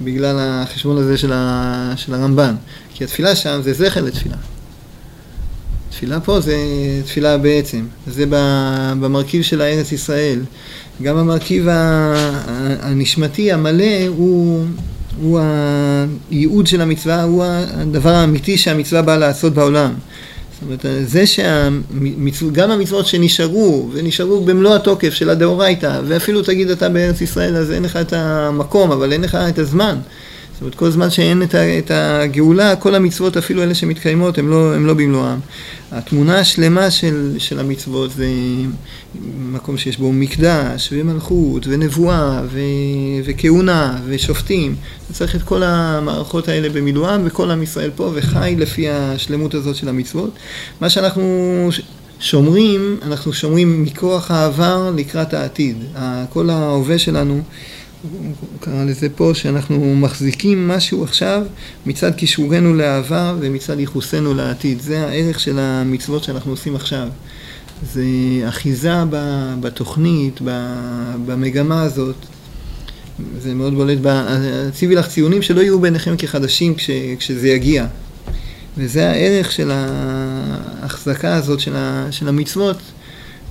בגלל 0.00 0.36
החשבון 0.40 0.98
הזה 0.98 1.18
של, 1.18 1.32
ה, 1.32 1.92
של 1.96 2.14
הרמב"ן. 2.14 2.54
כי 2.94 3.04
התפילה 3.04 3.36
שם 3.36 3.60
זה 3.62 3.72
זכר 3.72 4.02
לתפילה. 4.04 4.36
תפילה 5.90 6.20
פה 6.20 6.40
זה 6.40 6.56
תפילה 7.04 7.38
בעצם, 7.38 7.86
זה 8.06 8.24
במרכיב 9.00 9.42
של 9.42 9.60
הארץ 9.60 9.92
ישראל. 9.92 10.40
גם 11.02 11.16
המרכיב 11.16 11.66
הנשמתי 12.80 13.52
המלא 13.52 14.06
הוא 14.08 14.66
הוא 15.20 15.40
הייעוד 16.30 16.66
של 16.66 16.80
המצווה, 16.80 17.22
הוא 17.22 17.44
הדבר 17.46 18.10
האמיתי 18.14 18.58
שהמצווה 18.58 19.02
באה 19.02 19.16
לעשות 19.16 19.54
בעולם. 19.54 19.94
זאת 20.60 20.62
אומרת, 20.62 21.08
זה 21.08 21.24
שגם 21.26 22.70
המצוות 22.70 23.06
שנשארו, 23.06 23.90
ונשארו 23.92 24.44
במלוא 24.44 24.74
התוקף 24.74 25.14
של 25.14 25.30
הדאורייתא, 25.30 26.00
ואפילו 26.06 26.42
תגיד 26.42 26.70
אתה 26.70 26.88
בארץ 26.88 27.20
ישראל 27.20 27.56
אז 27.56 27.72
אין 27.72 27.82
לך 27.82 27.96
את 27.96 28.12
המקום, 28.12 28.92
אבל 28.92 29.12
אין 29.12 29.20
לך 29.20 29.34
את 29.34 29.58
הזמן. 29.58 29.96
זאת 30.56 30.60
אומרת, 30.62 30.74
כל 30.74 30.90
זמן 30.90 31.10
שאין 31.10 31.42
את 31.78 31.90
הגאולה, 31.90 32.76
כל 32.76 32.94
המצוות, 32.94 33.36
אפילו 33.36 33.62
אלה 33.62 33.74
שמתקיימות, 33.74 34.38
הן 34.38 34.46
לא, 34.46 34.82
לא 34.86 34.94
במלואן. 34.94 35.38
התמונה 35.92 36.38
השלמה 36.38 36.90
של, 36.90 37.34
של 37.38 37.58
המצוות 37.58 38.10
זה 38.12 38.28
מקום 39.52 39.78
שיש 39.78 39.98
בו 39.98 40.12
מקדש, 40.12 40.88
ומלכות, 40.92 41.66
ונבואה, 41.66 42.42
ו, 42.50 42.60
וכהונה, 43.24 43.98
ושופטים. 44.06 44.76
צריך 45.12 45.36
את 45.36 45.42
כל 45.42 45.62
המערכות 45.62 46.48
האלה 46.48 46.68
במילואם, 46.68 47.20
וכל 47.24 47.50
עם 47.50 47.62
ישראל 47.62 47.90
פה, 47.96 48.12
וחי 48.14 48.54
לפי 48.58 48.88
השלמות 48.88 49.54
הזאת 49.54 49.76
של 49.76 49.88
המצוות. 49.88 50.30
מה 50.80 50.90
שאנחנו 50.90 51.68
שומרים, 52.20 52.96
אנחנו 53.02 53.32
שומרים 53.32 53.82
מכוח 53.82 54.30
העבר 54.30 54.92
לקראת 54.96 55.34
העתיד. 55.34 55.76
כל 56.30 56.50
ההווה 56.50 56.98
שלנו 56.98 57.42
הוא 58.02 58.34
קרא 58.60 58.84
לזה 58.84 59.08
פה 59.08 59.30
שאנחנו 59.34 59.96
מחזיקים 59.96 60.68
משהו 60.68 61.04
עכשיו 61.04 61.42
מצד 61.86 62.14
קישורנו 62.14 62.74
לעבר 62.74 63.36
ומצד 63.40 63.80
ייחוסנו 63.80 64.34
לעתיד. 64.34 64.80
זה 64.80 65.06
הערך 65.06 65.40
של 65.40 65.58
המצוות 65.58 66.24
שאנחנו 66.24 66.50
עושים 66.50 66.76
עכשיו. 66.76 67.08
זה 67.92 68.04
אחיזה 68.48 68.92
בתוכנית, 69.60 70.40
במגמה 71.26 71.82
הזאת. 71.82 72.16
זה 73.38 73.54
מאוד 73.54 73.74
בולט. 73.74 73.98
ציווי 74.72 74.94
לך 74.94 75.08
ציונים 75.08 75.42
שלא 75.42 75.60
יהיו 75.60 75.80
ביניכם 75.80 76.16
כחדשים 76.18 76.74
כש, 76.74 76.90
כשזה 77.18 77.48
יגיע. 77.48 77.86
וזה 78.78 79.10
הערך 79.10 79.52
של 79.52 79.70
ההחזקה 79.74 81.34
הזאת 81.34 81.60
של 82.10 82.28
המצוות. 82.28 82.76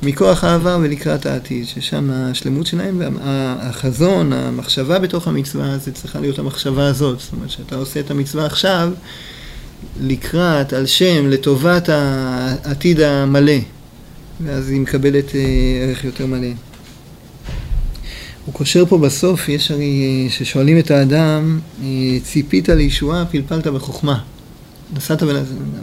מכוח 0.04 0.44
העבר 0.44 0.80
ולקראת 0.82 1.26
העתיד, 1.26 1.68
ששם 1.68 2.10
השלמות 2.12 2.68
שלהם, 2.68 3.02
והחזון, 3.02 4.34
המחשבה 4.34 5.00
בתוך 5.00 5.28
המצווה, 5.28 5.78
זה 5.78 5.92
צריכה 5.92 6.20
להיות 6.20 6.40
המחשבה 6.40 6.88
הזאת. 6.88 7.20
זאת 7.20 7.34
אומרת, 7.34 7.50
שאתה 7.50 7.76
עושה 7.76 8.00
את 8.00 8.12
המצווה 8.12 8.46
עכשיו 8.46 8.92
לקראת, 10.02 10.74
על 10.74 10.86
שם, 10.86 11.28
לטובת 11.28 11.90
העתיד 11.90 13.00
המלא, 13.00 13.54
ואז 14.44 14.70
היא 14.70 14.82
מקבלת 14.82 15.36
אה, 15.36 15.42
ערך 15.82 16.04
יותר 16.04 16.26
מלא. 16.26 16.48
הוא 18.46 18.54
קושר 18.54 18.86
פה 18.86 18.98
בסוף, 18.98 19.50
יש 19.50 19.72
הרי, 19.72 20.24
אה, 20.26 20.32
ששואלים 20.32 20.80
את 20.80 20.92
האדם, 20.92 21.60
אה, 21.84 21.88
ציפית 22.24 22.70
לישועה, 22.70 23.26
פלפלת 23.26 23.68
בחוכמה. 23.68 24.20
נסעת, 24.94 25.24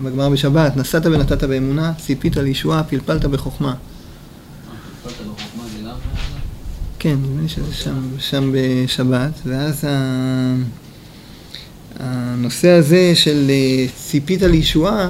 בגמרא 0.05 0.29
בשבת, 0.29 0.77
נסעת 0.77 1.07
ונתת 1.07 1.45
באמונה, 1.45 1.93
ציפית 2.07 2.37
לישועה, 2.37 2.83
פלפלת 2.85 3.25
בחוכמה. 3.25 3.75
כן, 7.03 7.17
נדמה 7.23 7.43
לי 7.43 7.49
שזה 7.49 7.75
שם, 7.75 8.01
שם 8.19 8.53
בשבת, 8.55 9.33
ואז 9.47 9.85
הנושא 11.99 12.69
הזה 12.69 13.13
של 13.15 13.51
אה, 13.51 13.87
ציפית 13.97 14.43
לישועה, 14.43 15.09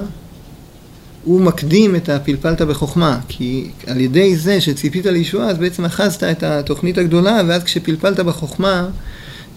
הוא 1.24 1.40
מקדים 1.40 1.96
את 1.96 2.08
הפלפלת 2.08 2.62
בחוכמה, 2.62 3.20
כי 3.28 3.70
על 3.86 4.00
ידי 4.00 4.36
זה 4.36 4.60
שציפית 4.60 5.06
לישועה, 5.06 5.48
אז 5.48 5.58
בעצם 5.58 5.84
אחזת 5.84 6.22
את 6.22 6.42
התוכנית 6.42 6.98
הגדולה, 6.98 7.40
ואז 7.48 7.64
כשפלפלת 7.64 8.20
בחוכמה, 8.20 8.88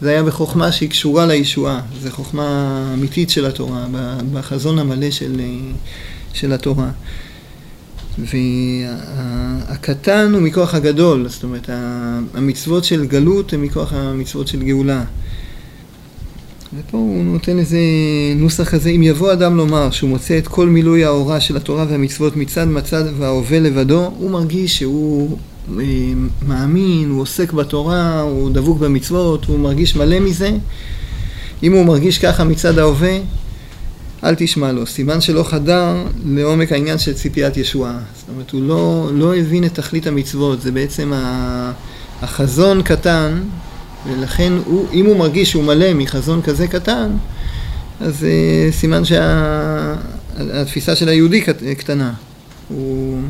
זה 0.01 0.09
היה 0.09 0.23
בחוכמה 0.23 0.71
שהיא 0.71 0.89
קשורה 0.89 1.25
לישועה, 1.25 1.81
זו 2.01 2.11
חוכמה 2.11 2.91
אמיתית 2.93 3.29
של 3.29 3.45
התורה, 3.45 3.85
בחזון 4.33 4.79
המלא 4.79 5.11
של, 5.11 5.39
אה, 5.39 5.71
של 6.33 6.53
התורה. 6.53 6.89
והקטן 8.19 10.31
הוא 10.33 10.41
מכוח 10.41 10.75
הגדול, 10.75 11.29
זאת 11.29 11.43
אומרת, 11.43 11.69
המצוות 12.33 12.83
של 12.83 13.05
גלות 13.05 13.53
הן 13.53 13.61
מכוח 13.61 13.93
המצוות 13.93 14.47
של 14.47 14.63
גאולה. 14.63 15.03
ופה 16.79 16.97
הוא 16.97 17.23
נותן 17.23 17.59
איזה 17.59 17.77
נוסח 18.35 18.69
כזה, 18.69 18.89
אם 18.89 19.03
יבוא 19.03 19.33
אדם 19.33 19.57
לומר 19.57 19.91
שהוא 19.91 20.09
מוצא 20.09 20.37
את 20.37 20.47
כל 20.47 20.67
מילוי 20.67 21.05
ההוראה 21.05 21.39
של 21.39 21.57
התורה 21.57 21.85
והמצוות 21.89 22.35
מצד 22.35 22.67
מצד 22.67 23.03
וההווה 23.17 23.59
לבדו, 23.59 24.11
הוא 24.17 24.31
מרגיש 24.31 24.77
שהוא 24.77 25.37
אה, 25.79 25.83
מאמין, 26.47 27.09
הוא 27.09 27.21
עוסק 27.21 27.53
בתורה, 27.53 28.21
הוא 28.21 28.51
דבוק 28.51 28.79
במצוות, 28.79 29.45
הוא 29.45 29.59
מרגיש 29.59 29.95
מלא 29.95 30.19
מזה. 30.19 30.51
אם 31.63 31.73
הוא 31.73 31.85
מרגיש 31.85 32.17
ככה 32.17 32.43
מצד 32.43 32.79
ההווה, 32.79 33.17
אל 34.23 34.35
תשמע 34.37 34.71
לו. 34.71 34.85
סימן 34.85 35.21
שלא 35.21 35.43
חדר 35.43 36.03
לעומק 36.25 36.71
העניין 36.71 36.97
של 36.97 37.13
ציפיית 37.13 37.57
ישועה. 37.57 37.99
זאת 38.15 38.29
אומרת, 38.29 38.51
הוא 38.51 38.61
לא, 38.61 39.09
לא 39.13 39.35
הבין 39.35 39.65
את 39.65 39.73
תכלית 39.73 40.07
המצוות, 40.07 40.61
זה 40.61 40.71
בעצם 40.71 41.13
החזון 42.21 42.81
קטן, 42.81 43.41
ולכן 44.07 44.53
הוא, 44.65 44.87
אם 44.93 45.05
הוא 45.05 45.17
מרגיש 45.17 45.51
שהוא 45.51 45.63
מלא 45.63 45.93
מחזון 45.93 46.41
כזה 46.41 46.67
קטן, 46.67 47.11
אז 48.01 48.23
uh, 48.23 48.73
סימן 48.73 49.01
שהתפיסה 49.05 50.95
שה, 50.95 50.99
של 50.99 51.09
היהודי 51.09 51.41
קטנה. 51.77 52.13
הוא 52.67 53.21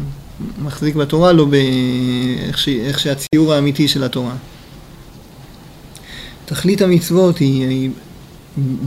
מחזיק 0.63 0.96
בתורה 0.96 1.34
לא 1.34 1.46
באיך 1.46 2.58
שהציור 2.98 3.54
האמיתי 3.54 3.88
של 3.88 4.04
התורה. 4.04 4.34
תכלית 6.46 6.82
המצוות 6.82 7.38
היא, 7.38 7.68
היא 7.68 7.89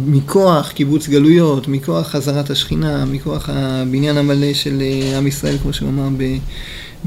מכוח 0.06 0.72
קיבוץ 0.72 1.08
גלויות, 1.08 1.68
מכוח 1.68 2.08
חזרת 2.08 2.50
השכינה, 2.50 3.04
מכוח 3.04 3.48
הבניין 3.52 4.16
המלא 4.16 4.54
של 4.54 4.82
אה, 4.82 5.18
עם 5.18 5.26
ישראל, 5.26 5.58
כמו 5.62 5.72
שהוא 5.72 5.88
אמר, 5.88 6.08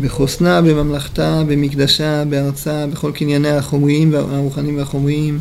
בחוסנה, 0.02 0.62
בממלכתה, 0.62 1.44
במקדשה, 1.48 2.26
בארצה, 2.26 2.88
בכל 2.88 3.12
קנייני 3.12 3.50
החומריים 3.50 4.14
והרוחניים 4.14 4.78
והחומריים. 4.78 5.40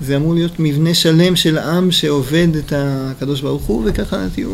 זה 0.00 0.16
אמור 0.16 0.34
להיות 0.34 0.52
מבנה 0.58 0.94
שלם 0.94 1.36
של 1.36 1.58
עם 1.58 1.90
שעובד 1.90 2.48
את 2.56 2.72
הקדוש 2.76 3.40
ברוך 3.40 3.62
הוא, 3.62 3.82
וככה 3.86 4.26
תהיו 4.34 4.50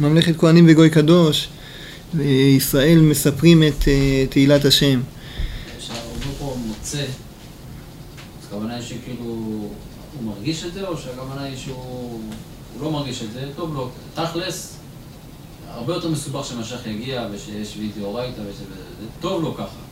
ממלכת 0.00 0.36
כהנים 0.36 0.64
וגוי 0.68 0.90
קדוש, 0.90 1.48
וישראל 2.14 3.00
מספרים 3.00 3.62
את 3.62 3.88
אה, 3.88 4.24
תהילת 4.30 4.64
השם. 4.64 5.00
אפשר, 5.78 5.94
פה 6.38 6.56
מוצא, 6.66 7.04
הכוונה 8.46 8.82
שכאילו... 8.82 9.68
הוא 10.24 10.34
מרגיש 10.34 10.64
את 10.64 10.72
זה, 10.72 10.88
או 10.88 10.96
שהכוונה 10.96 11.42
היא 11.42 11.56
שהוא 11.56 12.20
לא 12.80 12.90
מרגיש 12.90 13.22
את 13.22 13.32
זה, 13.32 13.50
טוב 13.56 13.74
לו. 13.74 13.90
תכלס, 14.14 14.76
הרבה 15.68 15.94
יותר 15.94 16.08
מסובך 16.08 16.44
שמשיח 16.44 16.86
יגיע 16.86 17.28
ושיש 17.32 17.76
וידאו 17.76 18.14
רייטה 18.14 18.40
וזה 18.40 18.64
טוב 19.20 19.42
לו 19.42 19.54
ככה. 19.54 19.82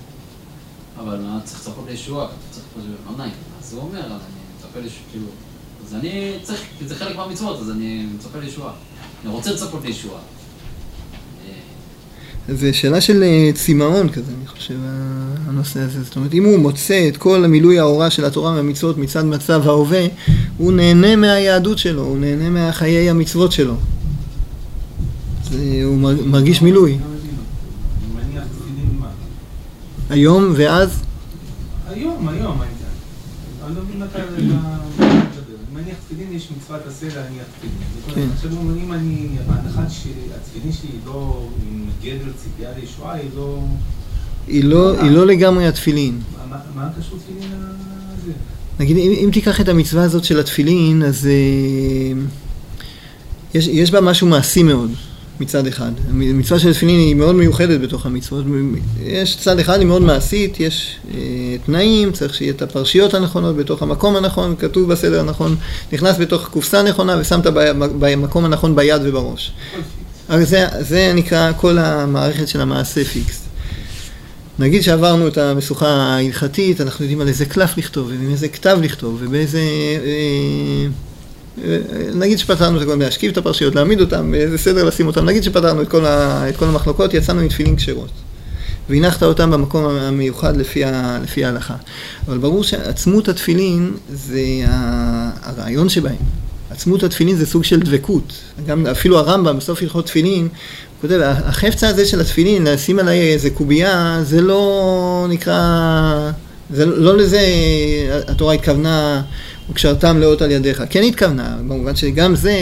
אבל 0.99 1.21
מה, 1.21 1.41
צריך 1.45 1.61
לצפות 1.61 1.85
לישועה, 1.89 2.29
צריך 2.51 2.65
לצפות 2.77 2.83
לא 3.11 3.17
נעים. 3.17 3.35
אז 3.63 3.73
הוא 3.73 3.83
אומר, 3.83 4.05
אז 4.05 4.11
אני 4.11 4.41
מצפה 4.59 4.81
לישועה, 4.81 5.03
כאילו... 5.11 5.27
אז 5.87 5.95
אני 5.95 6.39
צריך, 6.43 6.61
כי 6.79 6.89
זה 6.89 6.97
חלק 6.97 7.17
מהמצוות, 7.17 7.61
אז 7.61 7.71
אני 7.71 8.07
מצפה 8.17 8.39
לישועה. 8.39 8.73
אני 9.25 9.33
רוצה 9.33 9.53
לצפות 9.53 9.83
לישועה. 9.85 10.21
זה 12.49 12.73
שאלה 12.73 13.01
של 13.01 13.23
אה, 13.23 13.51
צמאון 13.55 14.09
כזה, 14.09 14.33
אני 14.39 14.47
חושב, 14.47 14.75
הנושא 15.47 15.81
הזה. 15.81 16.03
זאת 16.03 16.17
אומרת, 16.17 16.35
אם 16.35 16.45
הוא 16.45 16.59
מוצא 16.59 17.09
את 17.09 17.17
כל 17.17 17.45
המילוי 17.45 17.79
ההוראה 17.79 18.11
של 18.11 18.25
התורה 18.25 18.53
והמצוות 18.53 18.99
מצד 18.99 19.25
מצב 19.25 19.63
ההווה, 19.69 20.07
הוא 20.57 20.73
נהנה 20.73 21.17
מהיהדות 21.17 21.79
שלו, 21.79 22.03
הוא 22.03 22.19
נהנה 22.19 22.51
מהחיי 22.51 23.11
המצוות 23.11 23.53
שלו. 23.53 23.75
זה, 25.51 25.81
הוא 25.85 25.99
מרגיש 26.27 26.63
מילוי. 26.63 26.99
היום 30.11 30.53
ואז? 30.57 31.03
היום, 31.89 32.29
היום. 32.29 32.59
אני 33.67 33.77
לא 33.77 33.83
מבין 33.83 34.03
מתי... 34.03 35.07
מניח 36.13 36.19
תפילין 36.19 36.37
יש 36.37 36.49
מצוות 36.57 36.81
עשה 36.87 37.07
להניח 37.07 37.45
תפילין. 37.59 38.15
כן. 38.15 38.35
עכשיו 38.35 38.51
אם 38.85 38.93
אני, 38.93 39.29
ההנחה 39.49 39.91
שהתפילין 39.91 40.73
שלי 40.73 40.89
לא 41.07 41.49
עם 41.63 41.87
גדר 42.03 42.33
ציפייה 42.37 42.71
לישועה, 42.81 43.15
היא 43.15 43.31
לא... 43.37 43.59
היא 44.47 44.65
לא, 44.65 45.01
היא 45.01 45.11
לא 45.11 45.27
לגמרי 45.27 45.67
התפילין. 45.67 46.21
מה 46.75 46.89
קשור 46.99 47.19
תפילין 47.19 47.51
לזה? 47.51 48.33
נגיד, 48.79 48.97
אם, 48.97 49.13
אם 49.25 49.31
תיקח 49.33 49.61
את 49.61 49.69
המצווה 49.69 50.03
הזאת 50.03 50.25
של 50.25 50.41
התפילין, 50.41 51.03
אז 51.03 51.29
uh, 51.29 52.37
יש, 53.55 53.67
יש 53.67 53.91
בה 53.91 54.01
משהו 54.01 54.27
מעשי 54.27 54.63
מאוד. 54.63 54.91
מצד 55.41 55.67
אחד. 55.67 55.91
המצווה 56.09 56.61
של 56.61 56.75
תפילין 56.75 56.99
היא 56.99 57.15
מאוד 57.15 57.35
מיוחדת 57.35 57.81
בתוך 57.81 58.07
המצוות. 58.07 58.45
יש 59.03 59.37
צד 59.37 59.59
אחד, 59.59 59.79
היא 59.79 59.87
מאוד 59.87 60.03
מעשית, 60.03 60.61
יש 60.61 60.97
אה, 61.15 61.19
תנאים, 61.67 62.13
צריך 62.13 62.35
שיהיה 62.35 62.53
את 62.53 62.63
הפרשיות 62.63 63.15
הנכונות 63.15 63.57
בתוך 63.57 63.83
המקום 63.83 64.17
הנכון, 64.17 64.55
כתוב 64.59 64.93
בסדר 64.93 65.21
הנכון, 65.21 65.57
נכנס 65.93 66.17
בתוך 66.19 66.49
קופסה 66.49 66.83
נכונה 66.83 67.17
ושמת 67.21 67.47
במקום 67.77 68.45
הנכון 68.45 68.77
ביד 68.77 69.01
ובראש. 69.05 69.53
אבל 70.29 70.45
זה, 70.45 70.67
זה 70.81 71.13
נקרא 71.15 71.53
כל 71.57 71.79
המערכת 71.79 72.49
של 72.49 72.61
המעשה 72.61 73.05
פיקס. 73.05 73.43
נגיד 74.59 74.83
שעברנו 74.83 75.29
את 75.29 75.39
המשוכה 75.39 75.89
ההלכתית, 75.89 76.81
אנחנו 76.81 77.05
יודעים 77.05 77.21
על 77.21 77.29
איזה 77.29 77.47
קלף 77.47 77.79
לכתוב, 77.79 78.09
ועם 78.09 78.31
איזה 78.31 78.49
כתב 78.49 78.79
לכתוב, 78.83 79.19
ובאיזה... 79.21 79.61
אה, 80.05 81.10
נגיד 82.15 82.39
שפתרנו 82.39 82.77
את 82.77 82.83
הכל, 82.83 82.95
להשכיב 82.95 83.31
את 83.33 83.39
הפרשיות, 83.39 83.75
להעמיד 83.75 84.01
אותם, 84.01 84.31
באיזה 84.31 84.59
סדר 84.59 84.85
לשים 84.85 85.07
אותם, 85.07 85.25
נגיד 85.25 85.43
שפתרנו 85.43 85.83
את 85.83 85.89
כל, 85.89 86.07
ה, 86.07 86.49
את 86.49 86.57
כל 86.57 86.65
המחלוקות, 86.65 87.15
יצאנו 87.15 87.41
עם 87.41 87.49
תפילין 87.49 87.77
כשרות. 87.77 88.11
והנחת 88.89 89.23
אותם 89.23 89.51
במקום 89.51 89.85
המיוחד 89.85 90.57
לפי, 90.57 90.85
ה, 90.85 91.19
לפי 91.23 91.45
ההלכה. 91.45 91.75
אבל 92.29 92.39
ברור 92.39 92.65
שעצמות 92.65 93.29
התפילין 93.29 93.93
זה 94.13 94.41
הרעיון 95.43 95.89
שבהם. 95.89 96.17
עצמות 96.71 97.03
התפילין 97.03 97.37
זה 97.37 97.47
סוג 97.47 97.65
של 97.65 97.81
דבקות. 97.81 98.33
גם 98.67 98.87
אפילו 98.87 99.19
הרמב"ם 99.19 99.57
בסוף 99.57 99.83
הלכות 99.83 100.07
תפילין, 100.07 100.43
הוא 100.43 100.49
כותב, 101.01 101.21
החפצה 101.23 101.89
הזה 101.89 102.07
של 102.07 102.21
התפילין, 102.21 102.67
לשים 102.67 102.99
עליי 102.99 103.33
איזה 103.33 103.51
קובייה, 103.51 104.21
זה 104.23 104.41
לא 104.41 105.27
נקרא, 105.29 106.31
זה 106.71 106.87
לא 106.87 107.17
לזה 107.17 107.41
התורה 108.29 108.55
התכוונה, 108.55 109.23
וקשרתם 109.71 110.21
לאות 110.21 110.43
על 110.43 110.51
ידיך. 110.51 110.83
כן 110.91 111.03
התכוונה, 111.03 111.57
במובן 111.69 111.97
שגם 111.97 112.37
זה, 112.37 112.55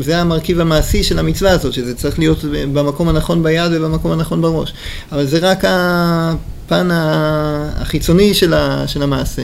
זה 0.00 0.18
המרכיב 0.18 0.60
המעשי 0.60 1.02
של 1.02 1.18
המצווה 1.18 1.50
הזאת, 1.50 1.72
שזה 1.72 1.94
צריך 1.94 2.18
להיות 2.18 2.44
במקום 2.44 3.08
הנכון 3.08 3.42
ביד 3.42 3.72
ובמקום 3.74 4.12
הנכון 4.12 4.42
בראש. 4.42 4.72
אבל 5.12 5.26
זה 5.26 5.38
רק 5.38 5.64
הפן 5.64 6.88
החיצוני 6.92 8.34
של, 8.34 8.54
המעשה. 9.02 9.42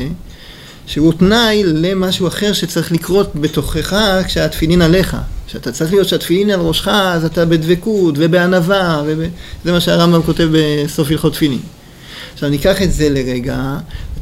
שהוא 0.86 1.12
תנאי 1.12 1.62
למשהו 1.64 2.28
אחר 2.28 2.52
שצריך 2.52 2.92
לקרות 2.92 3.30
בתוכך 3.34 3.96
כשהתפילין 4.26 4.82
עליך. 4.82 5.16
כשאתה 5.46 5.72
צריך 5.72 5.92
להיות 5.92 6.08
שהתפילין 6.08 6.50
על 6.50 6.60
ראשך, 6.60 6.88
אז 6.88 7.24
אתה 7.24 7.44
בדבקות 7.44 8.14
ובענווה, 8.18 9.02
וזה 9.06 9.72
מה 9.72 9.80
שהרמב"ם 9.80 10.22
כותב 10.22 10.48
בסוף 10.52 11.10
הלכות 11.10 11.32
תפילין. 11.32 11.60
עכשיו 12.34 12.48
ניקח 12.48 12.82
את 12.82 12.92
זה 12.92 13.08
לרגע, 13.08 13.76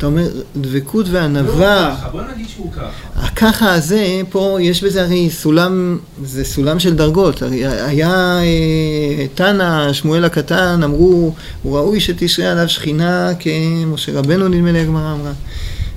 אתה 0.04 0.12
אומר 0.12 0.28
דבקות 0.56 1.06
וענווה. 1.11 1.88
לא 1.88 1.96
ככה, 1.96 2.08
בוא 2.08 2.20
נגיד 2.34 2.49
שהוא 2.49 2.73
ככה. 2.73 2.90
הככה 3.16 3.75
הזה, 3.75 4.20
פה 4.30 4.58
יש 4.61 4.84
בזה 4.84 5.02
הרי 5.02 5.30
סולם, 5.30 5.99
זה 6.25 6.44
סולם 6.44 6.78
של 6.78 6.94
דרגות. 6.94 7.42
הרי 7.42 7.66
היה 7.66 8.38
אה, 8.40 9.26
תנא, 9.34 9.92
שמואל 9.92 10.25
הקטן, 10.25 10.80
אמרו, 10.84 11.32
הוא 11.62 11.76
ראוי 11.76 12.00
שתשרה 12.00 12.52
עליו 12.52 12.68
שכינה 12.68 13.32
כמשה 13.38 14.12
רבנו 14.12 14.49
נדמה 14.49 14.73
לי 14.73 14.80
הגמרא 14.80 15.12
אמרה. 15.12 15.32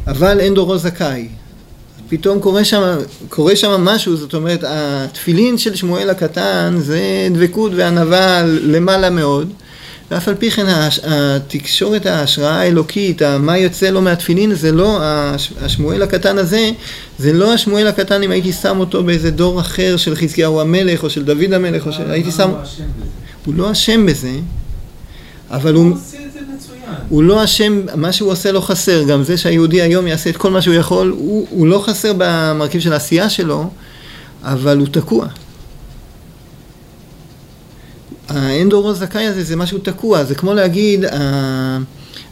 אבל 0.08 0.40
אין 0.40 0.54
דורו 0.54 0.78
זכאי. 0.78 1.28
פתאום 2.10 2.40
קורה 2.40 2.64
שם, 2.64 2.98
קורה 3.30 3.56
שם 3.56 3.82
משהו, 3.82 4.18
זאת 4.18 4.34
אומרת, 4.34 4.64
התפילין 4.68 5.58
של 5.58 5.76
שמואל 5.76 6.10
הקטן 6.10 6.76
זה 6.80 7.28
דבקות 7.32 7.72
וענווה 7.76 8.44
למעלה 8.46 9.10
מאוד, 9.10 9.54
ואף 10.12 10.28
על 10.28 10.36
פי 10.36 10.52
כן 10.52 10.66
התקשורת, 11.04 12.06
ההשראה 12.06 12.62
האלוקית, 12.62 13.22
מה 13.22 13.58
יוצא 13.58 13.90
לו 13.90 14.02
מהתפילין, 14.02 14.56
זה 14.56 14.72
לא, 14.72 15.00
השמואל 15.62 16.02
הקטן 16.02 16.38
הזה, 16.38 16.72
זה 17.20 17.34
לא 17.34 17.54
השמואל 17.54 17.88
הקטן 17.88 18.24
אם 18.24 18.32
הייתי 18.32 18.54
שם 18.54 18.80
אותו 18.80 19.04
באיזה 19.04 19.32
דור 19.32 19.60
אחר 19.60 19.98
של 19.98 20.16
חזקיהו 20.16 20.62
המלך, 20.62 21.04
או 21.04 21.10
של 21.10 21.24
דוד 21.24 21.54
המלך, 21.54 21.88
או 21.88 21.92
של... 21.94 22.12
הייתי 22.12 22.32
שם... 22.32 22.52
הוא 23.46 23.54
לא 23.56 23.72
אשם 23.72 24.06
בזה, 24.06 24.32
אבל 25.52 25.74
הוא... 25.74 25.96
הוא 27.10 27.24
לא 27.24 27.44
אשם, 27.44 27.82
מה 27.96 28.12
שהוא 28.12 28.32
עושה 28.32 28.52
לא 28.52 28.60
חסר, 28.60 29.04
גם 29.04 29.24
זה 29.24 29.38
שהיהודי 29.38 29.82
היום 29.82 30.08
יעשה 30.08 30.30
את 30.30 30.38
כל 30.38 30.52
מה 30.52 30.62
שהוא 30.62 30.76
יכול, 30.76 31.16
הוא, 31.18 31.48
הוא 31.50 31.68
לא 31.68 31.84
חסר 31.86 32.14
במרכיב 32.18 32.82
של 32.82 32.94
העשייה 32.94 33.30
שלו, 33.30 33.70
אבל 34.44 34.78
הוא 34.78 34.88
תקוע. 34.92 35.28
האין 38.30 38.70
דורו 38.70 38.94
זכאי 38.94 39.26
הזה 39.26 39.44
זה 39.44 39.56
משהו 39.56 39.78
תקוע, 39.78 40.24
זה 40.24 40.36
כמו 40.36 40.54
להגיד, 40.54 41.06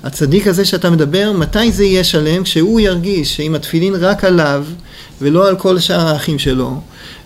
הצדיק 0.04 0.48
הזה 0.48 0.66
שאתה 0.66 0.90
מדבר, 0.90 1.32
מתי 1.32 1.72
זה 1.72 1.84
יהיה 1.84 2.04
שלם? 2.04 2.44
כשהוא 2.44 2.80
ירגיש 2.80 3.36
שאם 3.36 3.56
התפילין 3.56 3.94
רק 4.00 4.24
עליו 4.24 4.66
ולא 5.22 5.48
על 5.48 5.56
כל 5.56 5.80
שאר 5.80 6.08
האחים 6.08 6.40
שלו, 6.40 6.82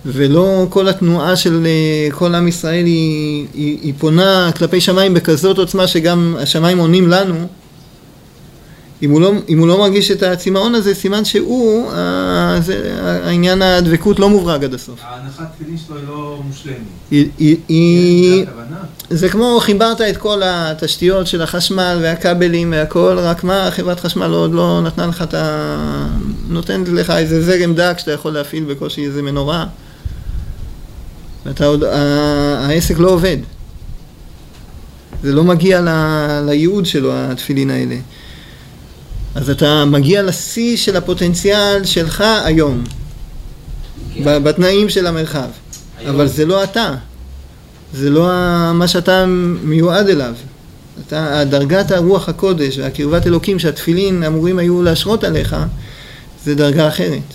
ולא 0.06 0.68
כל 0.70 0.88
התנועה 0.88 1.36
של 1.36 1.66
אה, 1.66 2.12
כל 2.12 2.36
עם 2.36 2.48
ישראל 2.48 2.86
היא, 2.86 3.48
היא, 3.54 3.78
היא 3.82 3.94
פונה 3.98 4.52
כלפי 4.58 4.82
שמיים 4.82 5.14
בכזאת 5.14 5.58
עוצמה 5.58 5.88
שגם 5.88 6.36
השמיים 6.40 6.78
עונים 6.78 7.10
לנו, 7.10 7.48
אם 9.02 9.12
הוא, 9.12 9.22
לא, 9.22 9.34
אם 9.50 9.60
הוא 9.60 9.68
לא 9.68 9.78
מרגיש 9.78 10.12
את 10.12 10.24
הצמאון 10.24 10.76
הזה, 10.76 10.96
סימן 10.96 11.26
שהוא, 11.26 11.92
אה, 11.92 12.60
זה, 12.62 13.00
העניין 13.24 13.62
הדבקות 13.62 14.20
לא 14.20 14.30
מוברג 14.30 14.64
עד 14.64 14.74
הסוף. 14.74 15.00
ההנחת 15.04 15.52
תפילין 15.56 15.78
שלו 15.78 15.98
היא 15.98 16.08
לא 16.08 16.42
מושלמת. 16.48 16.76
היא, 17.12 17.30
היא, 17.38 17.58
היא, 17.68 18.46
זה 19.10 19.30
כמו 19.30 19.60
חיברת 19.62 20.02
את 20.02 20.18
כל 20.18 20.42
התשתיות 20.46 21.28
של 21.28 21.42
החשמל 21.42 22.00
והכבלים 22.02 22.72
והכל, 22.72 23.18
רק 23.20 23.44
מה, 23.44 23.72
חברת 23.72 24.00
חשמל 24.00 24.32
עוד 24.32 24.54
לא 24.54 24.82
נתנה 24.82 25.08
לך 25.08 25.22
את 25.22 25.34
ה... 25.34 26.08
נותנת 26.48 26.90
לך 26.90 27.10
איזה 27.10 27.42
זרם 27.42 27.74
דק 27.74 27.96
שאתה 27.98 28.12
יכול 28.12 28.32
להפעיל 28.32 28.64
בקושי 28.64 29.06
איזה 29.06 29.22
מנורה. 29.22 29.66
ואתה 31.46 31.66
עוד, 31.66 31.84
העסק 32.60 33.00
לא 33.00 33.10
עובד. 33.10 33.38
זה 35.24 35.34
לא 35.34 35.44
מגיע 35.44 35.82
לייעוד 36.46 36.86
שלו, 36.86 37.12
התפילין 37.14 37.70
האלה. 37.70 37.96
אז 39.40 39.50
אתה 39.50 39.86
מגיע 39.86 40.24
לשיא 40.24 40.78
של 40.78 40.96
הפוטנציאל 40.96 41.86
שלך 41.86 42.24
היום, 42.46 42.84
כן. 44.14 44.44
בתנאים 44.44 44.90
של 44.90 45.08
המרחב. 45.08 45.48
היום. 46.00 46.16
אבל 46.16 46.28
זה 46.28 46.46
לא 46.46 46.64
אתה. 46.64 46.96
זה 47.94 48.10
לא 48.10 48.28
מה 48.74 48.88
שאתה 48.88 49.26
מיועד 49.64 50.10
אליו. 50.10 50.34
אתה, 51.08 51.44
דרגת 51.50 51.92
הרוח 51.92 52.30
הקודש 52.30 52.78
והקרבת 52.78 53.28
אלוקים 53.28 53.60
שהתפילין 53.60 54.24
אמורים 54.24 54.60
היו 54.60 54.84
להשרות 54.84 55.24
עליך, 55.24 55.56
זה 56.46 56.56
דרגה 56.56 56.88
אחרת. 56.88 57.34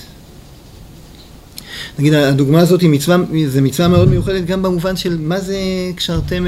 נגיד, 1.98 2.14
הדוגמה 2.14 2.60
הזאת 2.60 2.80
היא 2.80 2.90
מצווה, 2.90 3.16
זה 3.46 3.62
מצווה 3.62 3.88
מאוד 3.88 4.08
מיוחדת 4.08 4.44
גם 4.44 4.62
במובן 4.62 4.96
של 4.96 5.18
מה 5.20 5.40
זה 5.40 5.56
קשרתם, 5.96 6.46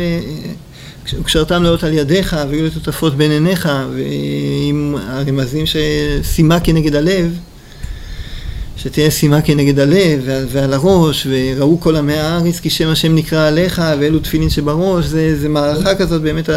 אה, 1.14 1.22
קשרתם 1.24 1.62
לאות 1.62 1.84
על 1.84 1.92
ידיך 1.92 2.36
והיו 2.50 2.66
לטוטפות 2.66 3.16
בין 3.16 3.30
עיניך 3.30 3.68
ועם 3.94 4.96
הרמזים 5.08 5.64
ששימה 5.66 6.60
כנגד 6.60 6.94
הלב 6.94 7.38
שתהיה 8.76 9.10
שימה 9.10 9.42
כנגד 9.42 9.78
הלב 9.78 10.28
ועל 10.48 10.72
הראש 10.72 11.26
וראו 11.30 11.80
כל 11.80 11.96
עמי 11.96 12.14
הארץ 12.14 12.60
כי 12.60 12.70
שם 12.70 12.88
השם 12.88 13.14
נקרא 13.14 13.48
עליך 13.48 13.82
ואלו 14.00 14.18
תפילין 14.18 14.50
שבראש 14.50 15.04
זה, 15.04 15.38
זה 15.38 15.48
מערכה 15.48 15.94
כזאת 15.94 16.22
באמת 16.22 16.48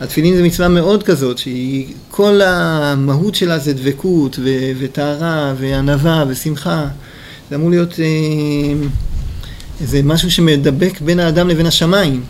התפילין 0.00 0.36
זה 0.36 0.42
מצווה 0.42 0.68
מאוד 0.68 1.02
כזאת 1.02 1.38
שהיא 1.38 1.94
כל 2.10 2.40
המהות 2.40 3.34
שלה 3.34 3.58
זה 3.58 3.72
דבקות 3.72 4.38
וטהרה 4.78 5.54
וענווה 5.58 6.24
ושמחה 6.28 6.86
זה 7.50 7.56
אמור 7.56 7.70
להיות 7.70 8.00
אה, 8.00 8.86
איזה 9.80 10.00
משהו 10.02 10.30
שמדבק 10.30 11.00
בין 11.00 11.20
האדם 11.20 11.48
לבין 11.48 11.66
השמיים. 11.66 12.22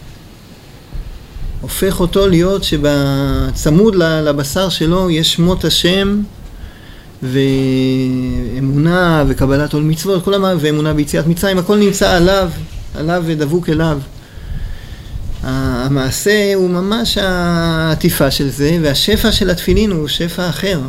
הופך 1.73 2.01
אותו 2.01 2.29
להיות 2.29 2.65
שבצמוד 2.65 3.95
לבשר 3.95 4.69
שלו 4.69 5.11
יש 5.11 5.33
שמות 5.33 5.65
השם 5.65 6.21
ואמונה 7.23 9.25
וקבלת 9.29 9.73
עול 9.73 9.83
מצוות, 9.83 10.25
כל 10.25 10.35
המ... 10.35 10.45
ואמונה 10.61 10.95
ביציאת 10.95 11.27
מצרים, 11.27 11.59
הכל 11.59 11.77
נמצא 11.77 12.11
עליו, 12.11 12.51
עליו 12.95 13.23
ודבוק 13.27 13.69
אליו. 13.69 13.99
המעשה 15.43 16.53
הוא 16.55 16.71
ממש 16.71 17.19
העטיפה 17.19 18.31
של 18.31 18.51
זה, 18.51 18.79
והשפע 18.83 19.33
של 19.33 19.51
התפילין 19.51 19.91
הוא 19.91 20.09
שפע 20.09 20.49
אחר. 20.49 20.81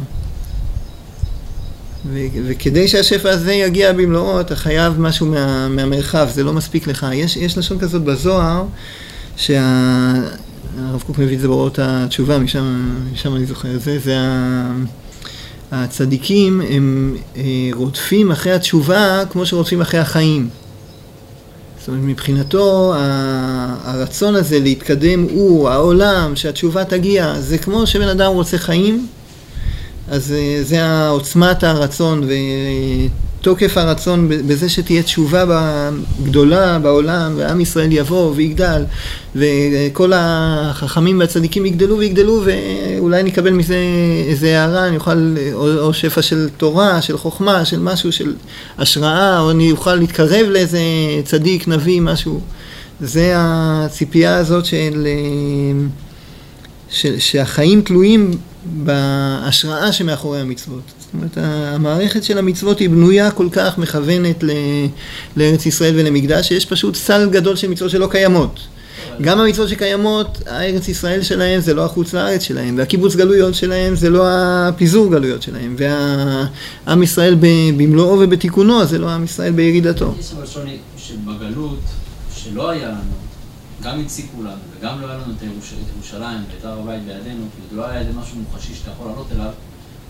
ו- 2.14 2.18
וכדי 2.48 2.88
שהשפע 2.88 3.30
הזה 3.30 3.54
יגיע 3.54 3.94
במלואו, 3.94 4.42
אתה 4.42 4.56
חייב 4.56 5.00
משהו 5.00 5.28
מה- 5.28 5.70
מהמרחב, 5.70 6.28
זה 6.34 6.44
לא 6.44 6.54
מספיק 6.54 6.88
לך. 6.88 7.08
יש, 7.14 7.38
יש 7.38 7.58
לשון 7.58 7.80
כזאת 7.80 8.04
בזוהר, 8.04 8.64
שהרב 10.76 11.04
קוק 11.08 11.20
מביא 11.20 11.36
את 11.36 11.42
זה 11.42 11.48
בהוראות 11.48 11.80
התשובה, 11.82 12.40
משם, 12.40 12.96
משם 13.14 13.36
אני 13.36 13.46
זוכר 13.46 13.76
את 13.76 13.82
זה, 13.82 14.00
זה 14.00 14.20
ה... 14.20 14.74
הצדיקים 15.72 16.62
הם 16.62 17.16
אה, 17.36 17.42
רודפים 17.74 18.32
אחרי 18.32 18.52
התשובה 18.52 19.24
כמו 19.30 19.46
שרודפים 19.46 19.82
אחרי 19.82 20.00
החיים. 20.00 20.50
זאת 21.80 21.88
אומרת, 21.88 22.04
מבחינתו 22.04 22.94
הרצון 23.84 24.36
הזה 24.36 24.60
להתקדם 24.60 25.24
הוא, 25.24 25.70
העולם, 25.70 26.36
שהתשובה 26.36 26.84
תגיע, 26.86 27.40
זה 27.40 27.58
כמו 27.58 27.88
שבן 27.88 28.08
אדם 28.08 28.32
רוצה 28.32 28.58
חיים, 28.58 29.08
אז 30.08 30.32
אה, 30.32 30.60
זה 30.64 30.86
העוצמת 30.86 31.64
הרצון 31.64 32.24
ותוקף 33.44 33.78
הרצון 33.78 34.30
בזה 34.30 34.70
שתהיה 34.70 35.04
תשובה 35.04 35.90
גדולה 36.24 36.80
בעולם 36.80 37.34
ועם 37.38 37.62
ישראל 37.62 37.92
יבוא 37.92 38.34
ויגדל 38.36 38.86
וכל 39.36 40.12
החכמים 40.16 41.20
והצדיקים 41.20 41.66
יגדלו 41.66 41.98
ויגדלו 41.98 42.44
ואולי 42.46 43.24
נקבל 43.24 43.52
מזה 43.52 43.78
איזה 44.28 44.60
הערה, 44.60 44.88
אני 44.88 44.96
אוכל, 44.96 45.36
או, 45.54 45.80
או 45.80 45.94
שפע 45.94 46.22
של 46.22 46.50
תורה, 46.58 47.02
של 47.02 47.18
חוכמה, 47.18 47.66
של 47.66 47.80
משהו, 47.80 48.12
של 48.12 48.34
השראה, 48.78 49.40
או 49.40 49.52
אני 49.52 49.72
אוכל 49.72 49.96
להתקרב 49.96 50.48
לאיזה 50.50 50.82
צדיק, 51.24 51.68
נביא, 51.68 52.02
משהו. 52.02 52.42
זה 53.00 53.34
הציפייה 53.36 54.38
הזאת 54.38 54.66
של... 54.66 55.08
ש, 56.90 57.06
שהחיים 57.08 57.82
תלויים 57.82 58.32
בהשראה 58.66 59.92
שמאחורי 59.92 60.40
המצוות. 60.40 61.03
זאת 61.14 61.38
אומרת, 61.38 61.38
המערכת 61.38 62.24
של 62.24 62.38
המצוות 62.38 62.80
היא 62.80 62.90
בנויה 62.90 63.32
כל 63.32 63.48
כך 63.52 63.78
מכוונת 63.78 64.44
ל, 64.44 64.52
לארץ 65.38 65.66
ישראל 65.66 65.94
ולמקדש, 65.96 66.48
שיש 66.48 66.66
פשוט 66.66 66.96
סל 66.96 67.30
גדול 67.30 67.56
של 67.56 67.70
מצוות 67.70 67.92
שלא 67.92 68.08
קיימות. 68.12 68.60
גם 69.22 69.40
המצוות 69.40 69.70
שקיימות, 69.70 70.42
הארץ 70.46 70.88
ישראל 70.88 71.22
שלהם 71.22 71.60
זה 71.60 71.74
לא 71.74 71.86
החוץ 71.86 72.14
לארץ 72.14 72.42
שלהם, 72.42 72.78
והקיבוץ 72.78 73.16
גלויות 73.16 73.56
שלהם 73.56 73.96
זה 73.96 74.10
לא 74.10 74.26
הפיזור 74.28 75.12
גלויות 75.12 75.42
שלהם, 75.42 75.76
והעם 75.78 77.04
ישראל 77.04 77.36
במלואו 77.78 78.20
ובתיקונו 78.20 78.86
זה 78.86 79.00
לא 79.00 79.10
עם 79.10 79.24
ישראל 79.24 79.52
בירידתו. 79.52 80.14
יש 80.20 80.32
אבל 80.38 80.46
שוני 80.46 80.78
שבגלות, 80.98 81.80
שלא 82.36 82.70
היה 82.70 82.90
לנו, 82.90 83.14
גם 83.84 84.00
הציקו 84.00 84.44
לנו 84.44 84.52
וגם 84.80 85.02
לא 85.02 85.08
היה 85.08 85.16
לנו 85.16 85.34
את 85.38 85.44
ירושלים 85.96 86.40
ואת 86.56 86.66
הר 86.66 86.80
הבית 86.80 87.02
בידינו, 87.06 87.46
כי 87.56 87.76
לא 87.76 87.86
היה 87.86 88.00
איזה 88.00 88.12
משהו 88.20 88.38
מוחשי 88.38 88.74
שאתה 88.74 88.92
יכול 88.92 89.08
לעלות 89.08 89.28
אליו, 89.36 89.52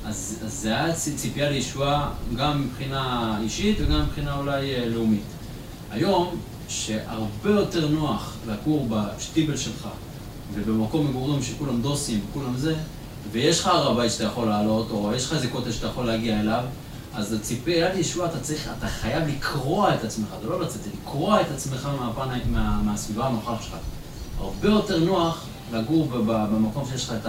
אז, 0.05 0.39
אז 0.45 0.53
זה 0.53 0.69
היה 0.69 0.93
ציפייה 0.93 1.49
לישועה 1.49 2.09
גם 2.35 2.61
מבחינה 2.61 3.37
אישית 3.41 3.77
וגם 3.81 4.01
מבחינה 4.05 4.37
אולי 4.37 4.75
אה, 4.75 4.85
לאומית. 4.85 5.23
היום, 5.91 6.35
שהרבה 6.67 7.49
יותר 7.49 7.87
נוח 7.87 8.35
לגור 8.47 8.87
בשטיבל 8.89 9.57
שלך 9.57 9.87
ובמקום 10.53 11.07
מגורים 11.07 11.43
שכולם 11.43 11.81
דוסים 11.81 12.21
וכולם 12.29 12.57
זה, 12.57 12.75
ויש 13.31 13.59
לך 13.59 13.67
הר 13.67 13.91
הבית 13.91 14.11
שאתה 14.11 14.23
יכול 14.23 14.47
לעלות, 14.47 14.91
או 14.91 15.13
יש 15.15 15.25
לך 15.25 15.33
איזה 15.33 15.47
כותל 15.47 15.71
שאתה 15.71 15.87
יכול 15.87 16.05
להגיע 16.05 16.39
אליו, 16.39 16.63
אז 17.13 17.33
הציפייה 17.33 17.93
לישועה, 17.93 18.29
אתה 18.29 18.39
צריך, 18.39 18.69
אתה 18.77 18.87
חייב 18.87 19.27
לקרוע 19.27 19.95
את 19.95 20.03
עצמך, 20.03 20.27
זה 20.41 20.49
לא 20.49 20.61
לצאת, 20.61 20.81
לקרוע 21.01 21.41
את 21.41 21.51
עצמך 21.55 21.89
מהפן, 21.99 22.27
מה, 22.51 22.81
מהסביבה 22.83 23.27
הנוחה 23.27 23.55
שלך. 23.61 23.75
הרבה 24.39 24.67
יותר 24.67 24.99
נוח 24.99 25.45
לגור 25.73 26.07
במקום 26.25 26.83
שיש 26.91 27.05
לך 27.05 27.13
את 27.21 27.25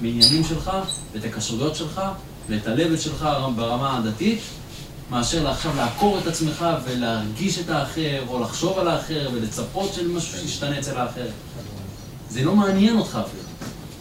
המניינים 0.00 0.44
שלך, 0.44 0.70
ואת 1.12 1.24
הכשרויות 1.24 1.76
שלך, 1.76 2.00
ואת 2.48 2.66
הלבד 2.66 3.00
שלך 3.00 3.28
ברמה 3.56 3.98
הדתית, 3.98 4.40
מאשר 5.10 5.48
עכשיו 5.48 5.76
לעקור 5.76 6.18
את 6.18 6.26
עצמך 6.26 6.66
ולהרגיש 6.84 7.58
את 7.58 7.70
האחר, 7.70 8.22
או 8.28 8.40
לחשוב 8.40 8.78
על 8.78 8.88
האחר, 8.88 9.30
ולצפות 9.34 9.94
של 9.94 10.08
משהו 10.08 10.38
שישתנה 10.38 10.78
אצל 10.78 10.96
האחר. 10.96 11.26
זה 12.30 12.44
לא 12.44 12.56
מעניין 12.56 12.98
אותך 12.98 13.18
אפילו, 13.26 13.42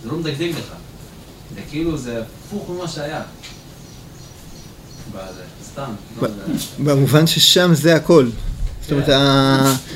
זה 0.04 0.10
לא 0.10 0.18
מדגדג 0.18 0.50
לך. 0.50 0.74
זה 1.56 1.62
כאילו, 1.70 1.98
זה 1.98 2.22
הפוך 2.22 2.70
ממה 2.70 2.88
שהיה. 2.88 3.22
סתם. 5.64 5.92
לא 6.22 6.28
במובן 6.80 7.28
ששם 7.28 7.74
זה 7.74 7.96
הכל. 7.96 8.30
זאת 8.82 8.92
אומרת, 8.92 9.06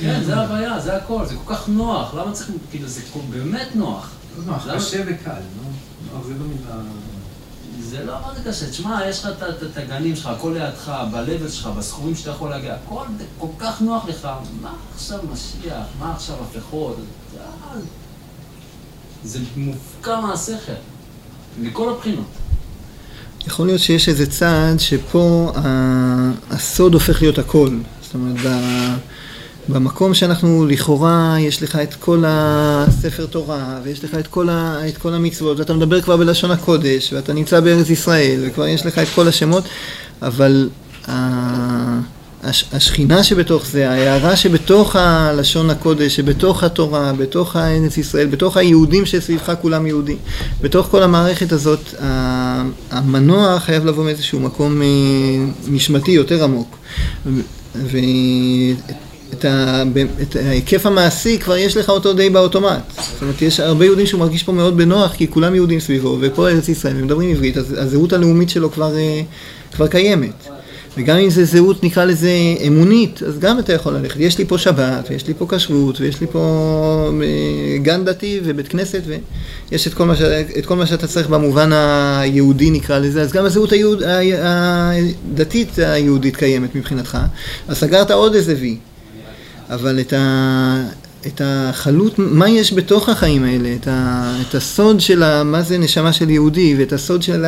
כן, 0.01 0.23
זה 0.23 0.35
הבעיה, 0.35 0.79
זה 0.79 0.95
הכל, 0.95 1.25
זה 1.25 1.35
כל 1.45 1.55
כך 1.55 1.69
נוח, 1.69 2.13
למה 2.13 2.31
צריך, 2.31 2.49
כאילו, 2.71 2.87
זה 2.87 3.01
באמת 3.29 3.67
נוח. 3.75 4.09
נוח, 4.45 4.67
קשה 4.75 5.01
וקל, 5.07 5.31
נוח 5.31 5.90
זה 7.79 8.05
לא 8.05 8.13
לא 8.13 8.13
מה 8.21 8.33
זה 8.35 8.49
קשה, 8.49 8.69
תשמע, 8.69 8.99
יש 9.09 9.25
לך 9.25 9.29
את 9.71 9.77
הגנים 9.77 10.15
שלך, 10.15 10.25
הכל 10.25 10.55
לידך, 10.59 10.91
ב 11.11 11.15
שלך, 11.49 11.67
בסכומים 11.77 12.15
שאתה 12.15 12.29
יכול 12.29 12.49
להגיע, 12.49 12.73
הכל 12.73 13.03
כל 13.37 13.47
כך 13.59 13.81
נוח 13.81 14.05
לך, 14.07 14.27
מה 14.61 14.73
עכשיו 14.93 15.19
משיח, 15.33 15.85
מה 15.99 16.11
עכשיו 16.11 16.35
הפכות, 16.41 16.97
זה 19.23 19.39
מופקע 19.57 20.19
מהשכל, 20.19 20.71
מכל 21.59 21.89
הבחינות. 21.89 22.27
יכול 23.47 23.67
להיות 23.67 23.81
שיש 23.81 24.09
איזה 24.09 24.31
צעד 24.31 24.79
שפה 24.79 25.51
הסוד 26.51 26.93
הופך 26.93 27.21
להיות 27.21 27.37
הכל. 27.37 27.69
זאת 28.01 28.13
אומרת, 28.13 28.51
במקום 29.69 30.13
שאנחנו 30.13 30.65
לכאורה, 30.65 31.35
יש 31.39 31.63
לך 31.63 31.75
את 31.75 31.93
כל 31.93 32.23
הספר 32.27 33.25
תורה, 33.25 33.79
ויש 33.83 34.03
לך 34.03 34.15
את 34.15 34.27
כל, 34.27 34.49
ה, 34.49 34.87
את 34.87 34.97
כל 34.97 35.13
המצוות, 35.13 35.59
ואתה 35.59 35.73
מדבר 35.73 36.01
כבר 36.01 36.17
בלשון 36.17 36.51
הקודש, 36.51 37.13
ואתה 37.13 37.33
נמצא 37.33 37.59
בארץ 37.59 37.89
ישראל, 37.89 38.39
וכבר 38.43 38.67
יש 38.67 38.85
לך 38.85 38.99
את 38.99 39.07
כל 39.15 39.27
השמות, 39.27 39.63
אבל 40.21 40.69
השכינה 42.73 43.23
שבתוך 43.23 43.65
זה, 43.65 43.89
ההערה 43.89 44.35
שבתוך 44.35 44.95
הלשון 44.95 45.69
הקודש, 45.69 46.15
שבתוך 46.15 46.63
התורה, 46.63 47.13
בתוך 47.13 47.55
הארץ 47.55 47.97
ישראל, 47.97 48.27
בתוך 48.27 48.57
היהודים 48.57 49.05
שסביבך 49.05 49.53
כולם 49.61 49.87
יהודים, 49.87 50.17
בתוך 50.61 50.87
כל 50.91 51.03
המערכת 51.03 51.51
הזאת, 51.51 51.93
המנוע 52.91 53.59
חייב 53.59 53.85
לבוא 53.85 54.03
מאיזשהו 54.03 54.39
מקום 54.39 54.81
אה, 54.81 54.87
נשמתי 55.67 56.11
יותר 56.11 56.43
עמוק. 56.43 56.77
ואת 57.75 59.10
ה, 59.45 59.83
את 60.21 60.35
ההיקף 60.35 60.85
המעשי 60.85 61.37
כבר 61.39 61.57
יש 61.57 61.77
לך 61.77 61.89
אותו 61.89 62.13
די 62.13 62.29
באוטומט. 62.29 62.81
זאת 62.95 63.21
אומרת, 63.21 63.41
יש 63.41 63.59
הרבה 63.59 63.85
יהודים 63.85 64.05
שהוא 64.05 64.19
מרגיש 64.19 64.43
פה 64.43 64.51
מאוד 64.51 64.77
בנוח, 64.77 65.13
כי 65.13 65.27
כולם 65.27 65.55
יהודים 65.55 65.79
סביבו, 65.79 66.17
ופה 66.21 66.49
ארץ 66.49 66.69
ישראל, 66.69 66.95
ומדברים 66.97 67.29
עברית, 67.29 67.57
אז 67.57 67.75
הזהות 67.77 68.13
הלאומית 68.13 68.49
שלו 68.49 68.71
כבר, 68.71 68.95
אה, 68.95 69.21
כבר 69.71 69.87
קיימת. 69.87 70.47
וגם 70.97 71.17
אם 71.17 71.29
זה 71.29 71.45
זהות, 71.45 71.83
נקרא 71.83 72.05
לזה 72.05 72.31
אמונית, 72.67 73.23
אז 73.23 73.39
גם 73.39 73.59
אתה 73.59 73.73
יכול 73.73 73.93
ללכת. 73.93 74.19
יש 74.19 74.37
לי 74.37 74.45
פה 74.45 74.57
שבת, 74.57 75.07
ויש 75.09 75.27
לי 75.27 75.33
פה 75.33 75.47
כשרות, 75.49 76.01
ויש 76.01 76.21
לי 76.21 76.27
פה 76.27 77.11
אה, 77.23 77.77
גן 77.77 78.05
דתי 78.05 78.39
ובית 78.43 78.67
כנסת, 78.67 79.01
ויש 79.71 79.87
את 79.87 79.93
כל, 79.93 80.05
מה 80.05 80.15
ש... 80.15 80.21
את 80.59 80.65
כל 80.65 80.75
מה 80.75 80.85
שאתה 80.85 81.07
צריך 81.07 81.27
במובן 81.27 81.69
היהודי, 81.73 82.71
נקרא 82.71 82.99
לזה, 82.99 83.21
אז 83.21 83.31
גם 83.31 83.45
הזהות 83.45 83.71
היהוד... 83.71 84.03
הדתית 84.43 85.79
היהודית 85.79 86.35
קיימת 86.35 86.75
מבחינתך. 86.75 87.17
אז 87.67 87.77
סגרת 87.77 88.11
עוד 88.11 88.35
איזה 88.35 88.55
וי. 88.59 88.77
אבל 89.71 89.99
את, 89.99 90.13
ה, 90.13 90.83
את 91.27 91.41
החלות, 91.43 92.13
מה 92.17 92.49
יש 92.49 92.73
בתוך 92.73 93.09
החיים 93.09 93.43
האלה, 93.43 93.75
את, 93.81 93.87
ה, 93.87 94.35
את 94.41 94.55
הסוד 94.55 95.01
של 95.01 95.23
ה, 95.23 95.43
מה 95.43 95.61
זה 95.61 95.77
נשמה 95.77 96.13
של 96.13 96.29
יהודי, 96.29 96.75
ואת 96.77 96.93
הסוד 96.93 97.23
של 97.23 97.45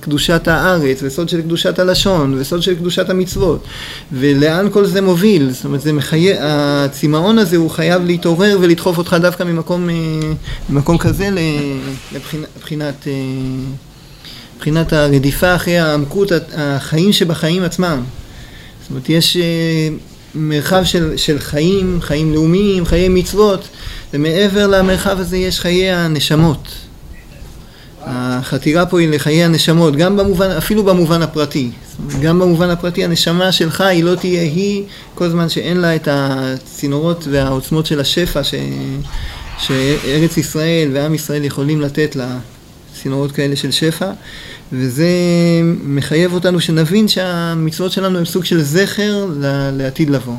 קדושת 0.00 0.48
הארץ, 0.48 0.98
וסוד 1.02 1.28
של 1.28 1.42
קדושת 1.42 1.78
הלשון, 1.78 2.34
וסוד 2.38 2.62
של 2.62 2.74
קדושת 2.74 3.10
המצוות, 3.10 3.64
ולאן 4.12 4.68
כל 4.72 4.86
זה 4.86 5.00
מוביל, 5.00 5.50
זאת 5.50 5.64
אומרת, 5.64 5.80
זה 5.80 5.92
מחי... 5.92 6.32
הצמאון 6.40 7.38
הזה 7.38 7.56
הוא 7.56 7.70
חייב 7.70 8.04
להתעורר 8.04 8.58
ולדחוף 8.60 8.98
אותך 8.98 9.16
דווקא 9.20 9.42
ממקום, 9.42 9.90
אה, 9.90 9.94
ממקום 10.70 10.98
כזה 10.98 11.30
לבחינת, 12.12 13.06
אה, 13.06 13.12
מבחינת 14.56 14.92
הרדיפה 14.92 15.54
אחרי 15.54 15.78
העמקות 15.78 16.32
החיים 16.56 17.12
שבחיים 17.12 17.62
עצמם. 17.62 18.02
זאת 18.82 18.90
אומרת, 18.90 19.08
יש... 19.08 19.36
מרחב 20.34 20.84
של, 20.84 21.16
של 21.16 21.38
חיים, 21.38 21.98
חיים 22.00 22.32
לאומיים, 22.32 22.84
חיי 22.86 23.08
מצוות, 23.08 23.68
ומעבר 24.14 24.66
למרחב 24.66 25.20
הזה 25.20 25.36
יש 25.36 25.60
חיי 25.60 25.90
הנשמות. 25.90 26.68
החתירה 28.06 28.86
פה 28.86 29.00
היא 29.00 29.08
לחיי 29.08 29.44
הנשמות, 29.44 29.96
גם 29.96 30.16
במובן, 30.16 30.50
אפילו 30.50 30.84
במובן 30.84 31.22
הפרטי. 31.22 31.70
גם 32.22 32.38
במובן 32.38 32.70
הפרטי 32.70 33.04
הנשמה 33.04 33.52
שלך 33.52 33.80
היא 33.80 34.04
לא 34.04 34.14
תהיה 34.14 34.42
היא 34.42 34.84
כל 35.14 35.28
זמן 35.28 35.48
שאין 35.48 35.76
לה 35.76 35.96
את 35.96 36.08
הצינורות 36.10 37.28
והעוצמות 37.30 37.86
של 37.86 38.00
השפע 38.00 38.44
ש, 38.44 38.54
שארץ 39.58 40.36
ישראל 40.36 40.90
ועם 40.92 41.14
ישראל 41.14 41.44
יכולים 41.44 41.80
לתת 41.80 42.16
לה, 42.16 42.36
צינורות 43.04 43.32
כאלה 43.32 43.56
של 43.56 43.70
שפע. 43.70 44.10
וזה 44.72 45.08
מחייב 45.84 46.32
אותנו 46.32 46.60
שנבין 46.60 47.08
שהמצוות 47.08 47.92
שלנו 47.92 48.18
הן 48.18 48.24
סוג 48.24 48.44
של 48.44 48.62
זכר 48.62 49.26
לעתיד 49.72 50.10
לבוא. 50.10 50.36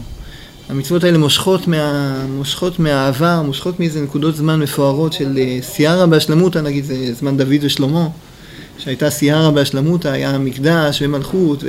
המצוות 0.70 1.04
האלה 1.04 1.18
מושכות, 1.18 1.68
מה, 1.68 2.16
מושכות 2.30 2.80
מהעבר, 2.80 3.42
מושכות 3.42 3.80
מאיזה 3.80 4.02
נקודות 4.02 4.36
זמן 4.36 4.60
מפוארות 4.60 5.14
של 5.14 5.38
אה, 5.38 5.58
סיירה 5.62 6.06
בהשלמותא, 6.06 6.60
נגיד 6.60 6.86
זה 6.86 7.14
זמן 7.14 7.38
דוד 7.38 7.62
ושלמה, 7.62 8.08
שהייתה 8.78 9.10
סיירה 9.10 9.52
בהשלמותא, 9.52 10.08
היה 10.08 10.38
מקדש 10.38 11.02
ומלכות 11.02 11.64
ו... 11.64 11.68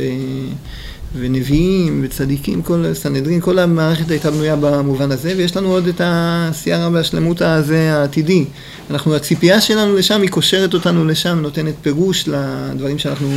ונביאים 1.21 2.01
וצדיקים, 2.05 2.63
כל 2.63 2.85
סנהדרין, 2.95 3.41
כל 3.41 3.59
המערכת 3.59 4.11
הייתה 4.11 4.31
בנויה 4.31 4.57
במובן 4.57 5.13
הזה, 5.13 5.35
ויש 5.37 5.57
לנו 5.57 5.69
עוד 5.69 5.87
את 5.87 6.01
הסיירה 6.05 6.89
והשלמות 6.93 7.43
הזה 7.43 7.95
העתידי. 7.95 8.45
אנחנו, 8.91 9.15
הציפייה 9.15 9.61
שלנו 9.61 9.97
לשם 9.97 10.23
היא 10.23 10.31
קושרת 10.31 10.75
אותנו 10.75 11.05
לשם, 11.05 11.39
נותנת 11.43 11.75
פירוש 11.83 12.29
לדברים 12.29 12.99
שאנחנו 12.99 13.29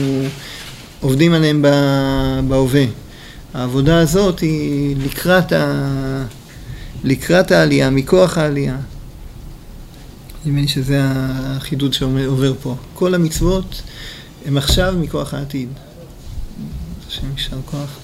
עובדים 1.02 1.34
עליהם 1.34 1.66
בהווה. 2.48 2.86
העבודה 3.54 4.00
הזאת 4.00 4.40
היא 4.40 4.96
לקראת, 5.06 5.52
ה... 5.52 6.24
לקראת 7.04 7.52
העלייה, 7.52 7.90
מכוח 7.90 8.38
העלייה. 8.38 8.78
נדמה 10.46 10.62
לי 10.62 10.68
שזה 10.68 11.02
החידוד 11.04 11.94
שעובר 11.94 12.54
פה. 12.62 12.76
כל 12.94 13.16
המצוות 13.16 13.82
הם 14.46 14.58
עכשיו 14.58 14.96
מכוח 15.00 15.34
העתיד. 15.34 15.70
השם 17.19 17.33
יישר 17.33 17.57
כוח. 17.65 17.99